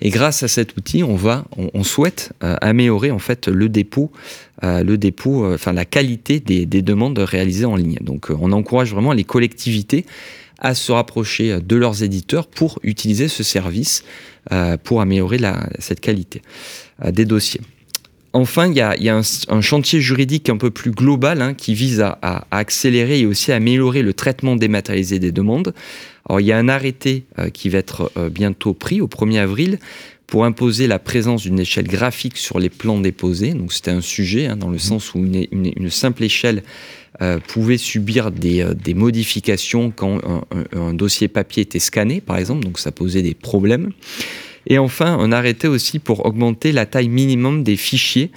[0.00, 4.10] Et grâce à cet outil, on va, on, souhaite améliorer en fait le dépôt,
[4.62, 7.98] le dépôt, enfin la qualité des, des, demandes réalisées en ligne.
[8.00, 10.06] Donc, on encourage vraiment les collectivités
[10.60, 14.04] à se rapprocher de leurs éditeurs pour utiliser ce service
[14.52, 15.38] euh, pour améliorer
[15.80, 16.40] cette qualité
[17.04, 17.60] euh, des dossiers.
[18.32, 22.46] Enfin, il y a, un, chantier juridique un peu plus global hein, qui vise à,
[22.50, 25.74] accélérer et aussi à améliorer le traitement dématérialisé des demandes.
[26.26, 29.78] Alors, il y a un arrêté euh, qui va être bientôt pris au 1er avril
[30.30, 33.52] pour imposer la présence d'une échelle graphique sur les plans déposés.
[33.52, 34.78] Donc, c'était un sujet hein, dans le mmh.
[34.78, 36.62] sens où une, simple échelle
[37.48, 40.20] pouvait subir des, modifications quand
[40.74, 42.64] un, dossier papier était scanné, par exemple.
[42.64, 43.90] Donc, ça posait des problèmes.
[44.66, 48.30] Et enfin, on arrêtait aussi pour augmenter la taille minimum des fichiers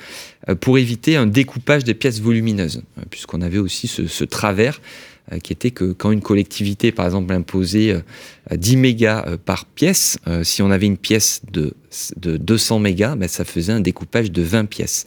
[0.50, 4.80] euh, pour éviter un découpage des pièces volumineuses, euh, puisqu'on avait aussi ce, travers euh,
[5.42, 7.96] qui était que quand une collectivité, par exemple, imposait
[8.52, 11.74] 10 mégas par pièce, si on avait une pièce de,
[12.18, 15.06] de 200 mégas, ben, ça faisait un découpage de 20 pièces.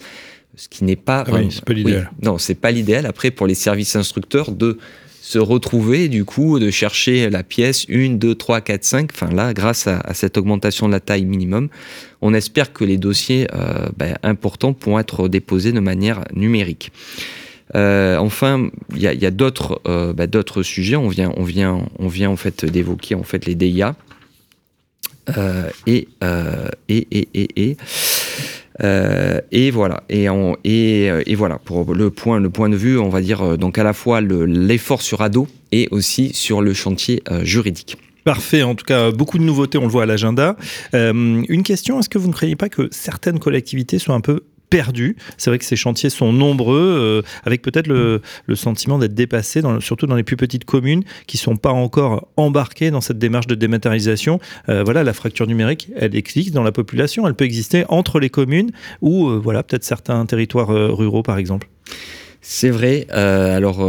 [0.56, 1.24] Ce qui n'est pas...
[1.26, 2.10] Ah oui, c'est pas l'idéal.
[2.22, 3.04] non, c'est pas l'idéal.
[3.04, 4.78] Après, pour les services instructeurs, de
[5.26, 9.10] se retrouver, du coup, de chercher la pièce 1, 2, 3, 4, 5.
[9.12, 11.68] Enfin là, grâce à, cette augmentation de la taille minimum,
[12.22, 16.92] on espère que les dossiers euh, ben, importants pourront être déposés de manière numérique.
[17.74, 20.30] Euh, enfin, il y a, d'autres euh, ben,
[20.62, 20.96] sujets.
[20.96, 23.94] On vient, on vient, on vient en fait d'évoquer en fait les DIA.
[25.86, 26.08] et,
[26.88, 27.76] et, et, et, et
[28.82, 30.02] euh, et voilà.
[30.08, 30.26] Et,
[30.64, 33.78] et, et, voilà pour le point, le point de vue, on va dire euh, donc
[33.78, 37.96] à la fois l'effort sur ado et aussi sur le chantier euh, juridique.
[38.24, 40.56] Parfait, en tout cas, beaucoup de nouveautés, on le voit à l'agenda.
[40.92, 45.16] une question, est-ce que vous ne croyez pas que certaines collectivités sont un peu perdu.
[45.36, 48.20] C'est vrai que ces chantiers sont nombreux, euh, avec peut-être le,
[48.54, 53.00] sentiment d'être dépassés, surtout dans les plus petites communes qui sont pas encore embarquées dans
[53.00, 54.40] cette démarche de dématérialisation.
[54.68, 58.30] Euh, voilà, la fracture numérique, elle existe dans la population, elle peut exister entre les
[58.30, 61.68] communes ou euh, voilà peut-être certains territoires ruraux par exemple.
[62.40, 63.06] C'est vrai.
[63.10, 63.88] alors,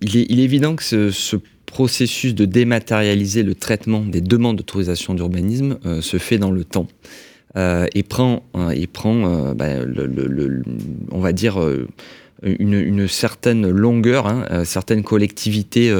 [0.00, 1.36] il est, évident que ce
[1.66, 6.86] processus de dématérialiser le traitement des demandes d'autorisation d'urbanisme se fait dans le temps.
[7.54, 8.42] Euh, et prend,
[8.74, 9.66] et prend euh, bah,
[11.10, 11.86] on va dire, euh,
[12.42, 14.26] une, certaine longueur.
[14.26, 14.64] Hein.
[14.64, 15.94] certaines collectivités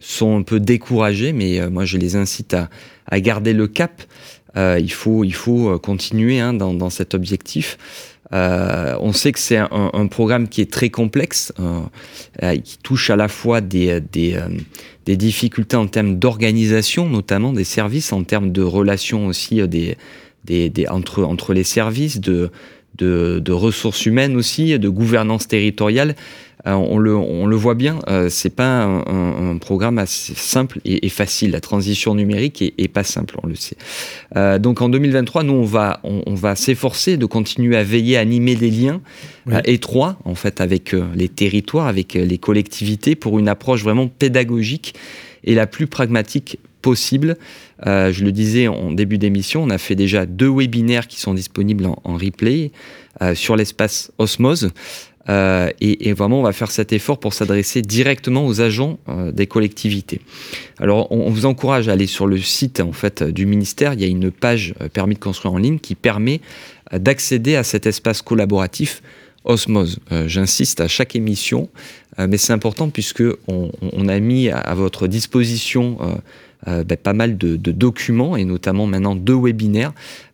[0.00, 2.70] sont un peu découragées, mais moi je les incite à,
[3.06, 4.02] à garder le cap.
[4.56, 7.78] il, faut, il faut continuer hein, dans, dans, cet objectif.
[8.32, 11.52] On sait que c'est un, programme qui est très complexe,
[12.64, 14.40] qui touche à la fois des, des,
[15.04, 19.96] des difficultés en termes d'organisation, notamment des services, en termes de relations aussi des,
[20.88, 22.50] entre, entre les services, de,
[22.96, 26.14] de, ressources humaines aussi, de gouvernance territoriale.
[26.66, 31.08] Euh, on, le, on, le, voit bien, euh, c'est pas un, programme assez simple et,
[31.08, 31.52] facile.
[31.52, 33.76] La transition numérique est, pas simple, on le sait.
[34.36, 38.20] Euh, donc en 2023, nous on va, on, va s'efforcer de continuer à veiller à
[38.20, 39.00] animer des liens
[39.64, 44.94] étroits en fait avec les territoires, avec les collectivités pour une approche vraiment pédagogique
[45.44, 47.36] et la plus pragmatique possible.
[47.84, 51.34] Euh, je le disais en début d'émission, on a fait déjà deux webinaires qui sont
[51.34, 52.70] disponibles en, replay
[53.22, 54.70] euh, sur l'espace Osmose.
[55.28, 59.00] Euh, et, vraiment, on va faire cet effort pour s'adresser directement aux agents
[59.32, 60.20] des collectivités.
[60.78, 63.94] Alors, on, vous encourage à aller sur le site en fait du ministère.
[63.94, 66.40] Il y a une page permis de construire en ligne qui permet
[66.92, 69.02] d'accéder à cet espace collaboratif
[69.44, 69.98] Osmose.
[70.26, 71.68] J'insiste à chaque émission,
[72.18, 75.98] mais c'est important puisque on, a mis à, votre disposition
[76.68, 79.92] euh, ben, pas mal de, documents et notamment maintenant deux webinaires.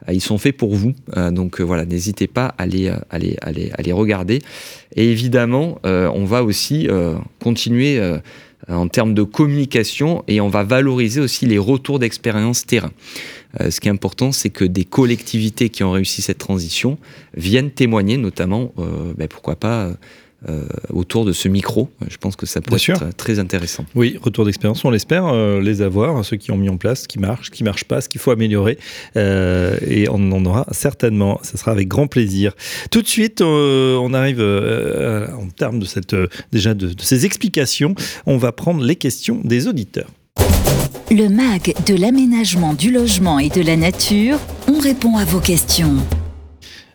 [0.09, 3.37] Euh, ils sont faits pour vous, euh, donc voilà, n'hésitez pas à les, à, les,
[3.43, 3.51] à,
[3.83, 4.41] les, regarder.
[4.95, 6.89] Et évidemment, on va aussi
[7.41, 8.01] continuer
[8.69, 12.93] en termes de communication et on va valoriser aussi les retours d'expérience terrain.
[13.59, 16.99] ce qui est important, c'est que des collectivités qui ont réussi cette transition
[17.35, 18.73] viennent témoigner, notamment,
[19.17, 19.91] ben, pourquoi pas,
[20.49, 21.89] euh, autour de ce micro.
[22.09, 23.85] Je pense que ça peut être très intéressant.
[23.95, 27.09] Oui, retour d'expérience, on l'espère, euh, les avoir, ceux qui ont mis en place, ce
[27.09, 28.79] qui marche, ce qui marche pas, ce qu'il faut améliorer.
[29.17, 32.55] Euh, et on en aura certainement, ce sera avec grand plaisir.
[32.91, 36.17] Tout de suite, on arrive en termes de cette,
[36.51, 37.95] déjà de, de ces explications,
[38.27, 40.09] on va prendre les questions des auditeurs.
[41.11, 45.97] Le MAG de l'aménagement du logement et de la nature, on répond à vos questions.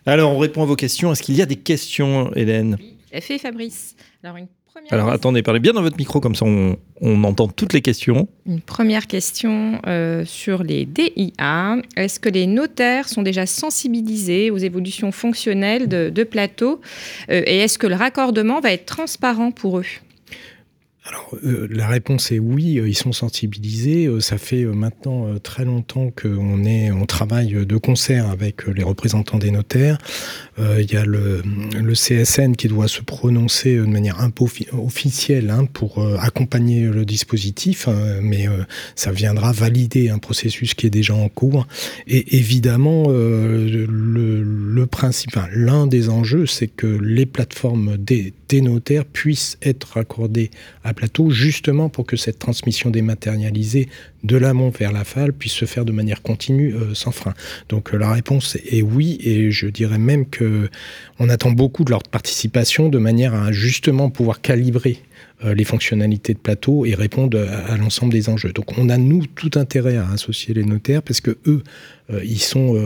[0.06, 1.12] Alors, on répond à vos questions.
[1.12, 2.78] Est-ce qu'il y a des questions, Hélène?
[3.20, 3.96] Fait, Fabrice.
[4.22, 4.48] Alors, une
[4.90, 8.28] Alors attendez, parlez bien dans votre micro, comme ça on, entend toutes les questions.
[8.46, 11.76] Une première question euh, sur les DIA.
[11.96, 16.80] Est-ce que les notaires sont déjà sensibilisés aux évolutions fonctionnelles de, plateau
[17.30, 19.86] euh, et est-ce que le raccordement va être transparent pour eux?
[21.08, 24.06] Alors, euh, la réponse est oui, euh, ils sont sensibilisés.
[24.06, 29.50] Euh, ça fait maintenant très longtemps qu'on on travaille de concert avec les représentants des
[29.50, 29.98] notaires.
[30.58, 31.42] Il y a le,
[31.94, 37.88] CSN qui doit se prononcer de manière un peu officielle hein, pour accompagner le dispositif,
[37.88, 38.46] hein, mais
[38.96, 41.66] ça viendra valider un processus qui est déjà en cours.
[42.06, 49.58] Et évidemment, le, principe, l'un des enjeux, c'est que les plateformes des, des notaires puissent
[49.62, 50.50] être accordées
[50.84, 53.88] à plateau, justement pour que cette transmission dématérialisée
[54.24, 57.34] de l'amont vers l'aval puisse se faire de manière continue, euh, sans frein.
[57.68, 60.70] Donc euh, la réponse est oui, et je dirais même que
[61.18, 65.02] on attend beaucoup de leur participation de manière à justement pouvoir calibrer
[65.44, 68.52] les fonctionnalités de plateau et répondre à, l'ensemble des enjeux.
[68.52, 71.62] Donc on a nous tout intérêt à associer les notaires parce que eux,
[72.24, 72.76] ils sont,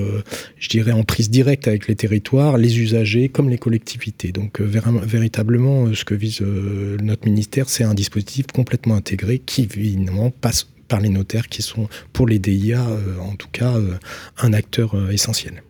[0.59, 4.33] je dirais, en prise directe avec les territoires, les usagers comme les collectivités.
[4.33, 10.67] Donc véritablement, ce que vise notre ministère, c'est un dispositif complètement intégré qui évidemment passe
[10.93, 13.97] par les notaires qui sont pour les DIA euh, en tout cas euh,
[14.37, 15.63] un acteur euh, essentiel.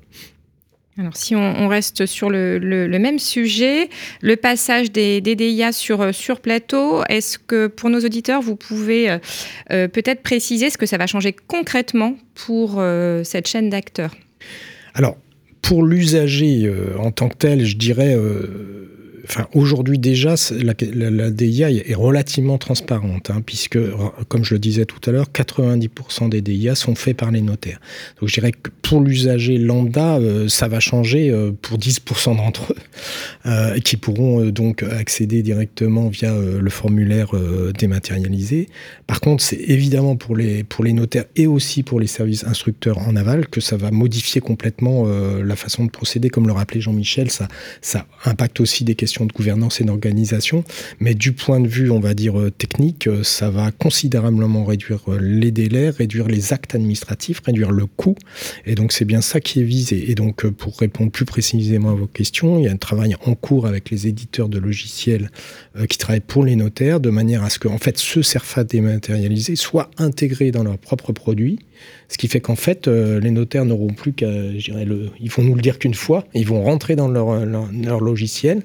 [0.99, 2.59] Alors, si on, reste sur le,
[2.99, 3.89] même sujet,
[4.21, 9.17] le passage des, DIA sur, sur plateau, est-ce que pour nos auditeurs, vous pouvez
[9.71, 12.83] peut-être préciser ce que ça va changer concrètement pour
[13.25, 14.15] cette chaîne d'acteurs?
[14.93, 15.17] Alors,
[15.63, 18.15] pour l'usager en tant que tel, je dirais
[19.55, 23.79] aujourd'hui déjà, la, DIA est relativement transparente, hein, puisque,
[24.29, 27.81] comme je le disais tout à l'heure, 90% des DIA sont faits par les notaires.
[28.21, 32.73] Donc je dirais que pour l'usager lambda, euh, ça va changer euh, pour 10% d'entre
[32.73, 32.77] eux,
[33.47, 37.31] euh, qui pourront donc accéder directement via le formulaire
[37.79, 38.69] dématérialisé.
[39.07, 43.47] Par contre, c'est évidemment pour les, notaires et aussi pour les services instructeurs en aval
[43.47, 46.29] que ça va modifier complètement la façon de procéder.
[46.29, 47.49] Comme le rappelait Jean-Michel, ça
[48.25, 50.65] impacte aussi des questions de gouvernance et d'organisation.
[51.01, 55.01] Mais du point de vue, on va dire, euh, technique, euh, ça va considérablement réduire
[55.09, 58.17] euh, les délais, réduire les actes administratifs, réduire le coût.
[58.67, 60.11] Et donc, c'est bien ça qui est visé.
[60.11, 63.35] Et donc, pour répondre plus précisément à vos questions, il y a un travail en
[63.35, 65.31] cours avec les éditeurs de logiciels
[65.89, 69.57] qui travaillent pour les notaires, de manière à ce que, en fait, ce CERFA dématérialisé
[69.57, 71.59] soit intégré dans leurs propres produits
[72.13, 75.63] ce qui fait qu'en fait, euh, les notaires n'auront plus qu'à, ils vont nous le
[75.63, 78.63] dire qu'une fois, ils vont rentrer dans leur, leur, logiciel,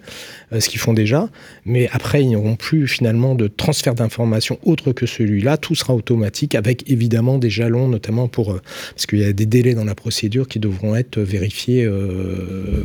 [0.51, 1.29] euh, ce qu'ils font déjà,
[1.63, 5.55] mais après, ils n'auront plus finalement de transfert d'informations autre que celui-là.
[5.55, 8.61] Tout sera automatique avec évidemment des jalons, notamment pour, euh,
[8.93, 11.89] parce qu'il y a des délais dans la procédure qui devront être vérifiés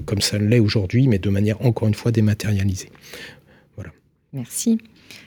[0.06, 2.90] comme ça l'est aujourd'hui, mais de manière encore une fois dématérialisée.
[3.74, 3.90] Voilà.
[4.32, 4.78] Merci.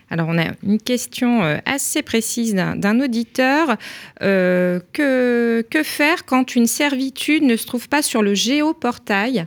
[0.09, 3.77] Alors, on a une question euh, assez précise d'un auditeur.
[4.21, 9.45] Euh, que, faire quand une servitude ne se trouve pas sur le géoportail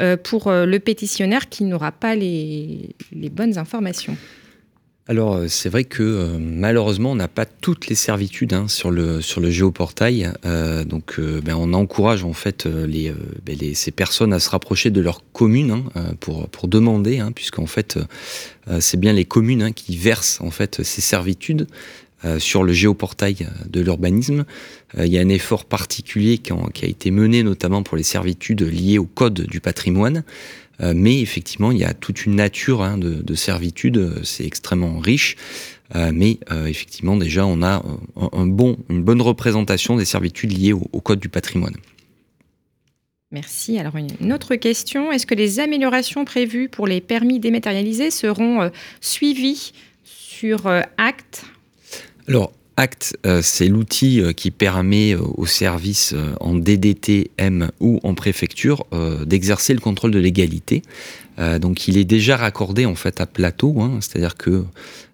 [0.00, 4.16] euh, pour le pétitionnaire qui n'aura pas les bonnes informations?
[5.06, 8.90] Alors euh, c'est vrai que euh, malheureusement on n'a pas toutes les servitudes hein, sur
[8.90, 14.90] le géoportail, euh, donc ben, on encourage en fait ben, ces personnes à se rapprocher
[14.90, 17.98] de leur commune hein, pour demander, hein, puisqu'en fait
[18.80, 21.66] c'est bien les communes qui versent en fait ces servitudes
[22.38, 24.46] sur le géoportail de l'urbanisme.
[24.98, 28.98] il y a un effort particulier qui, a été mené notamment pour les servitudes liées
[28.98, 30.24] au code du patrimoine.
[30.80, 35.36] Euh, mais effectivement, il y a toute une nature hein, de, servitude, c'est extrêmement riche.
[35.94, 37.82] Euh, mais euh, effectivement, déjà, on a
[38.16, 41.76] un bon, une bonne représentation des servitudes liées au, Code du patrimoine.
[43.30, 43.78] Merci.
[43.78, 49.72] Alors une autre question, est-ce que les améliorations prévues pour les permis dématérialisés seront suivies
[50.04, 51.44] sur acte?
[52.28, 58.14] Alors Act, euh, c'est l'outil euh, qui permet euh, aux services en DDTM ou en
[58.14, 58.84] préfecture
[59.26, 60.82] d'exercer le contrôle de légalité.
[61.60, 63.98] donc il est déjà raccordé en fait à plateau, hein.
[64.00, 64.64] c'est-à-dire que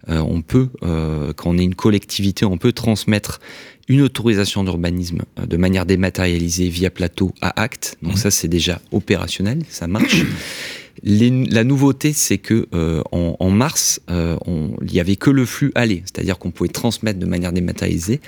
[0.08, 3.40] on peut, quand on est une collectivité, on peut transmettre
[3.88, 7.96] une autorisation d'urbanisme de manière dématérialisée via plateau à acte.
[8.02, 8.16] Donc mmh.
[8.16, 10.24] ça c'est déjà opérationnel, ça marche
[11.02, 16.02] la nouveauté, c'est que euh, en, mars, euh, il n'y avait que le flux aller,
[16.04, 18.20] c'est-à-dire qu'on pouvait transmettre de manière dématérialisée,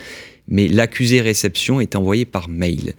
[0.48, 2.94] mais l'accusé réception est envoyé par mail.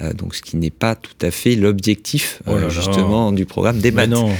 [0.00, 4.06] Euh, donc, ce qui n'est pas tout à fait l'objectif oh justement du programme débat.
[4.06, 4.30] non,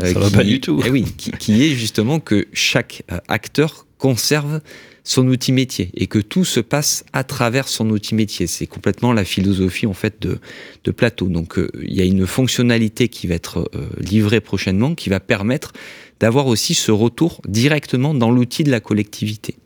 [0.00, 0.82] ça va pas du tout.
[0.84, 4.60] Eh oui, qui, est justement que chaque acteur conserve
[5.04, 8.46] son outil métier et que tout se passe à travers son outil métier.
[8.46, 10.38] C'est complètement la philosophie en fait de,
[10.82, 11.28] de Plateau.
[11.28, 15.20] Donc euh, il y a une fonctionnalité qui va être euh, livrée prochainement qui va
[15.20, 15.72] permettre
[16.20, 19.56] d'avoir aussi ce retour directement dans l'outil de la collectivité.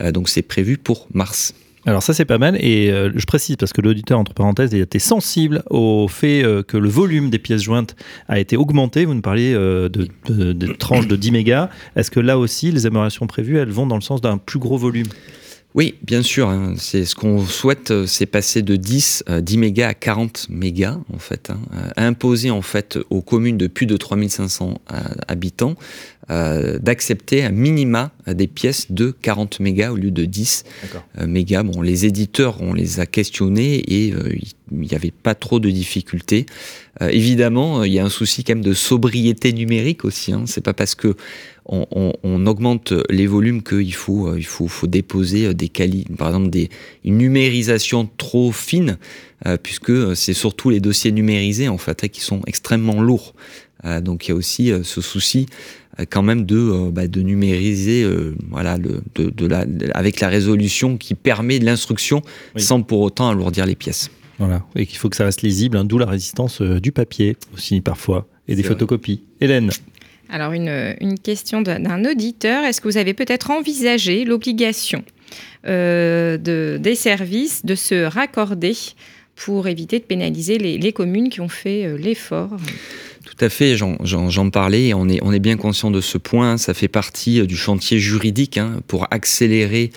[0.00, 1.54] Euh, donc c'est prévu pour mars.
[1.88, 4.80] Alors ça c'est pas mal et euh, je précise parce que l'auditeur entre parenthèses il
[4.80, 7.96] était sensible au fait euh, que le volume des pièces jointes
[8.28, 9.06] a été augmenté.
[9.06, 11.70] Vous nous parliez de, de, tranches de 10 mégas.
[11.96, 14.76] Est-ce que là aussi les améliorations prévues elles vont dans le sens d'un plus gros
[14.76, 15.06] volume?
[15.74, 16.48] Oui, bien sûr.
[16.48, 16.74] Hein.
[16.76, 21.50] C'est ce qu'on souhaite, c'est passer de 10, 10 mégas à 40 mégas en fait,
[21.50, 21.60] hein.
[21.96, 24.80] imposer en fait aux communes de plus de 3500
[25.28, 25.76] habitants
[26.30, 30.64] euh, d'accepter un minima des pièces de 40 mégas au lieu de 10
[31.16, 31.62] euh, mégas.
[31.62, 34.34] Bon, les éditeurs, on les a questionnés et euh,
[34.70, 36.44] il n'y avait pas trop de difficultés.
[37.00, 40.34] évidemment, il y a un souci quand même de sobriété numérique aussi.
[40.34, 40.42] Hein.
[40.44, 41.16] C'est pas parce que
[41.68, 46.50] on, on, augmente les volumes qu'il faut, il faut, faut déposer des quali par exemple
[46.50, 46.70] des,
[47.04, 48.96] une numérisation trop fine,
[49.62, 53.34] puisque c'est surtout les dossiers numérisés en fait hein, qui sont extrêmement lourds.
[54.00, 55.46] donc il y a aussi ce souci
[55.98, 59.64] euh, quand même de, euh, bah, de numériser euh, voilà, le, de, de la,
[59.94, 62.22] avec la résolution qui permet de l'instruction
[62.56, 64.10] sans pour autant alourdir les pièces.
[64.38, 67.80] Voilà, et qu'il faut que ça reste lisible, hein, d'où la résistance du papier aussi
[67.80, 69.24] parfois, et des photocopies.
[69.40, 69.70] Hélène
[70.30, 75.02] Alors une, question d'un auditeur, est-ce que vous avez peut-être envisagé l'obligation
[75.64, 78.74] de, des services de se raccorder
[79.36, 82.56] pour éviter de pénaliser les, communes qui ont fait l'effort?
[83.28, 86.72] Tout à fait, j'en parlais, on est, on est bien conscient de ce point, ça
[86.72, 89.90] fait partie euh, du chantier juridique hein, pour accélérer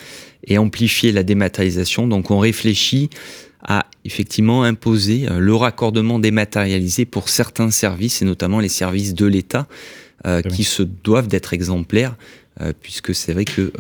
[0.45, 2.07] et amplifier la dématérialisation.
[2.07, 3.09] Donc on réfléchit
[3.63, 9.25] à effectivement imposer euh, le raccordement dématérialisé pour certains services, et notamment les services de
[9.25, 9.65] l'État,
[10.26, 12.15] euh, qui se doivent d'être exemplaires,
[12.82, 13.72] puisque c'est vrai que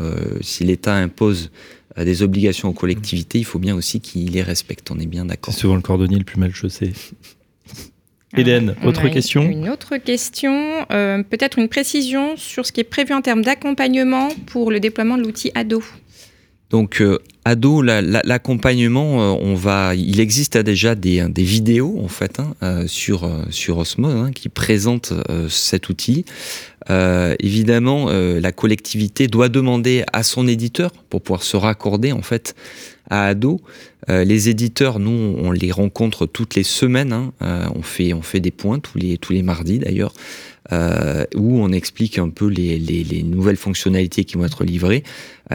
[0.41, 1.51] si l'État impose
[1.97, 5.53] des obligations aux collectivités, il faut bien aussi qu'il les respecte, on est bien d'accord.
[5.53, 6.93] C'est souvent le cordonnier le plus mal chaussé.
[8.37, 9.43] Hélène, autre question?
[9.43, 14.29] Une autre question, euh, peut-être une précision sur ce qui est prévu en termes d'accompagnement
[14.45, 15.83] pour le déploiement de l'outil ADO.
[16.69, 22.39] Donc euh, ado, l'accompagnement, euh, on va, il existe déjà des, des vidéos en fait
[22.39, 25.13] hein, sur sur Osmose hein, qui présentent
[25.49, 26.25] cet outil.
[26.89, 32.55] évidemment, la collectivité doit demander à son éditeur pour pouvoir se raccorder en fait
[33.11, 33.61] à Ado.
[34.09, 37.13] Euh, les éditeurs, nous, on les rencontre toutes les semaines.
[37.13, 37.33] Hein.
[37.43, 40.13] Euh, on, fait, on fait des points tous les, tous les mardis d'ailleurs,
[40.71, 45.03] euh, où on explique un peu les, les, nouvelles fonctionnalités qui vont être livrées,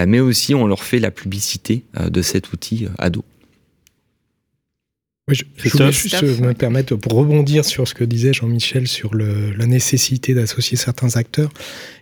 [0.07, 3.25] mais aussi on leur fait la publicité de cet outil Ado.
[5.29, 9.67] je, voulais juste me permettre, pour rebondir sur ce que disait Jean-Michel sur le, la
[9.67, 11.51] nécessité d'associer certains acteurs,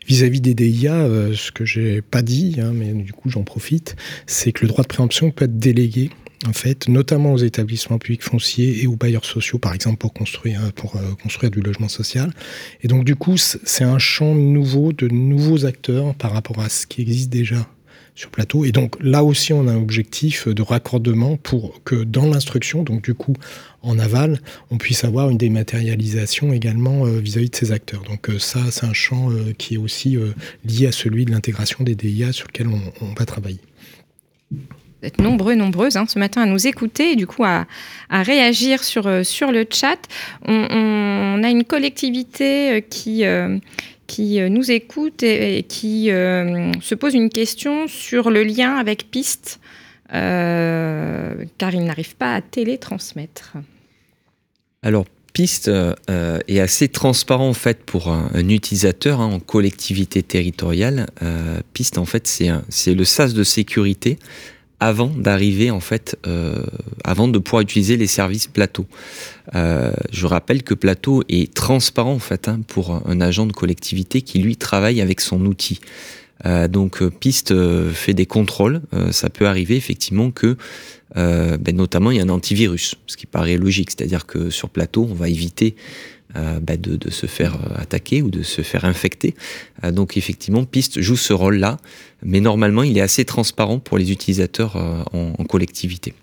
[0.06, 3.96] vis-à-vis des DIA, ce que j'ai pas dit, hein, mais du coup j'en profite,
[4.26, 6.10] c'est que le droit de préemption peut être délégué
[6.46, 10.60] en fait, notamment aux établissements publics fonciers et aux bailleurs sociaux, par exemple, pour construire,
[10.64, 12.32] euh, construire du logement social.
[12.82, 16.86] Et donc, du coup, c'est un champ nouveau de nouveaux acteurs par rapport à ce
[16.86, 17.66] qui existe déjà
[18.14, 18.64] sur plateau.
[18.64, 23.02] Et donc, là aussi, on a un objectif de raccordement pour que dans l'instruction, donc
[23.02, 23.34] du coup,
[23.82, 24.40] en aval,
[24.70, 28.02] on puisse avoir une dématérialisation également euh, vis-à-vis de ces acteurs.
[28.02, 30.16] Donc euh, ça, c'est un champ qui est aussi
[30.64, 33.60] lié à celui de l'intégration des DIA sur lequel on va travailler
[35.04, 37.66] êtes nombreux, nombreuses hein, ce matin à nous écouter et du coup à,
[38.10, 39.98] réagir sur, euh, sur le chat.
[40.46, 43.58] On, a une collectivité euh, qui, euh,
[44.06, 49.60] qui nous écoute et, qui se pose une question sur le lien avec Piste,
[50.08, 53.54] car il n'arrive pas à télétransmettre.
[54.82, 55.70] Alors, Piste
[56.08, 61.06] est assez transparent en fait pour un, utilisateur hein, en collectivité territoriale.
[61.72, 62.26] Piste en fait
[62.68, 64.18] c'est le sas de sécurité
[64.80, 66.64] avant d'arriver en fait, euh,
[67.04, 68.86] avant de pouvoir utiliser les services plateau.
[69.54, 74.22] Euh, je rappelle que plateau est transparent en fait hein, pour un agent de collectivité
[74.22, 75.80] qui lui travaille avec son outil.
[76.46, 77.54] Euh, donc piste
[77.92, 78.82] fait des contrôles.
[79.10, 80.56] ça peut arriver effectivement que,
[81.14, 85.06] ben, notamment, il y a un antivirus, ce qui paraît logique, c'est-à-dire que sur plateau,
[85.08, 85.76] on va éviter
[86.36, 89.34] euh, bah, de, de, se faire euh, attaquer ou de se faire infecter.
[89.84, 91.76] Euh, donc effectivement, Piste joue ce rôle-là,
[92.24, 94.76] mais normalement, il est assez transparent pour les utilisateurs
[95.12, 96.14] en, collectivité.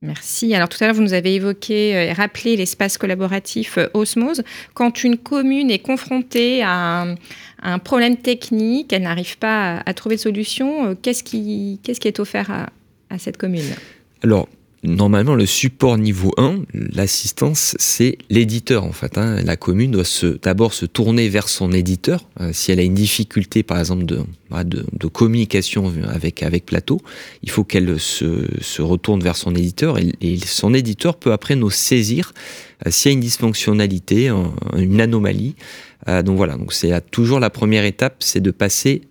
[0.00, 0.54] Merci.
[0.54, 4.42] Alors tout à l'heure, vous nous avez évoqué et rappelé l'espace collaboratif Osmose.
[4.72, 7.14] Quand une commune est confrontée à
[7.62, 12.20] un, problème technique, elle n'arrive pas à, trouver de solution, qu'est-ce qui, qu'est-ce qui est
[12.20, 12.68] offert à,
[13.10, 13.74] à cette commune?
[14.22, 14.48] Alors,
[14.82, 19.18] normalement, le support niveau 1, l'assistance, c'est l'éditeur en fait.
[19.18, 19.42] Hein.
[19.42, 20.04] La commune doit
[20.42, 22.24] d'abord se tourner vers son éditeur.
[22.40, 24.20] Euh, si elle a une difficulté, par exemple, de,
[24.50, 24.62] bah,
[25.12, 27.00] communication avec, Plateau,
[27.42, 31.70] il faut qu'elle se, se, retourne vers son éditeur et, son éditeur peut après nous
[31.70, 32.32] saisir
[32.86, 34.30] euh, s'il y a une dysfonctionnalité,
[34.76, 35.54] une anomalie.
[36.08, 39.02] Euh, donc voilà, donc c'est toujours la première étape, c'est de passer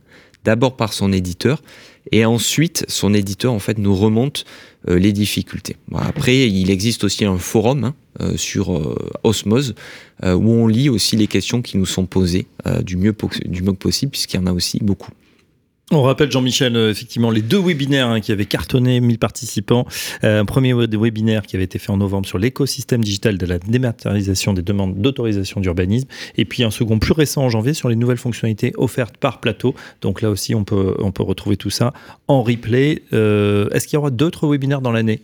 [0.44, 1.62] d'abord par son éditeur
[2.12, 4.46] et ensuite son éditeur en fait nous remonte
[4.88, 5.78] euh, les difficultés.
[5.96, 9.76] après, il existe aussi un forum hein, euh, sur euh, Osmose
[10.24, 12.48] où on lit aussi les questions qui nous sont posées
[12.84, 13.14] du mieux
[13.46, 15.12] du mieux possible puisqu'il y en a aussi beaucoup.
[15.92, 19.86] On rappelle, Jean-Michel, euh, effectivement, les deux webinaires hein, qui avaient cartonné 1000 participants.
[20.24, 23.60] Euh, un premier webinaire qui avait été fait en novembre sur l'écosystème digital de la
[23.60, 26.08] dématérialisation des demandes d'autorisation d'urbanisme.
[26.38, 29.76] Et puis un second plus récent en janvier sur les nouvelles fonctionnalités offertes par plateau.
[30.02, 31.94] Donc là aussi, on peut, retrouver tout ça
[32.28, 33.04] en replay.
[33.14, 35.22] Euh, est-ce qu'il y aura d'autres webinaires dans l'année?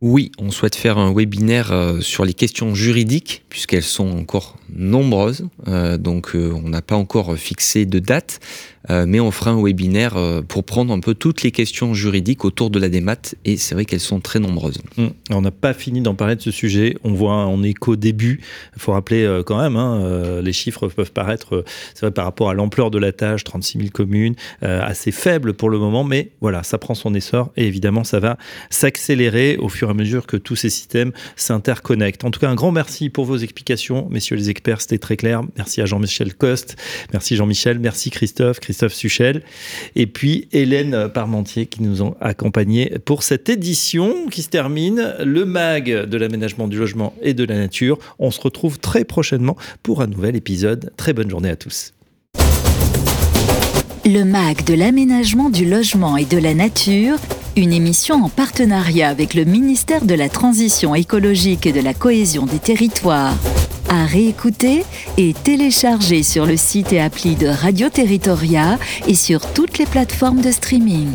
[0.00, 5.46] Oui, on souhaite faire un webinaire sur les questions juridiques, puisqu'elles sont encore nombreuses.
[5.98, 8.40] donc, on n'a pas encore fixé de date.
[8.88, 12.44] Euh, mais on fera un webinaire euh, pour prendre un peu toutes les questions juridiques
[12.44, 14.80] autour de la démat et c'est vrai qu'elles sont très nombreuses.
[14.96, 15.06] Mmh.
[15.30, 18.40] On n'a pas fini d'en parler de ce sujet, on voit on est qu'au début,
[18.74, 21.64] il faut rappeler euh, quand même, hein, les chiffres peuvent paraître,
[21.94, 25.70] c'est vrai par rapport à l'ampleur de la tâche, 36 000 communes, assez faible pour
[25.70, 28.38] le moment, mais voilà, ça prend son essor et évidemment ça va
[28.70, 32.24] s'accélérer au fur et à mesure que tous ces systèmes s'interconnectent.
[32.24, 35.42] En tout cas, un grand merci pour vos explications, messieurs les experts, c'était très clair.
[35.56, 36.76] Merci à Jean-Michel Coste,
[37.12, 38.60] merci Jean-Michel, merci Christophe.
[38.70, 39.42] Christophe Suchel,
[39.96, 45.44] et puis Hélène Parmentier qui nous ont accompagnés pour cette édition qui se termine, le
[45.44, 47.98] MAG de l'aménagement du logement et de la nature.
[48.20, 50.92] On se retrouve très prochainement pour un nouvel épisode.
[50.96, 51.94] Très bonne journée à tous.
[54.04, 57.16] Le MAG de l'aménagement du logement et de la nature,
[57.56, 62.46] une émission en partenariat avec le ministère de la Transition écologique et de la cohésion
[62.46, 63.34] des territoires
[63.90, 64.84] à réécouter
[65.18, 70.40] et télécharger sur le site et appli de Radio Territoria et sur toutes les plateformes
[70.40, 71.08] de streaming.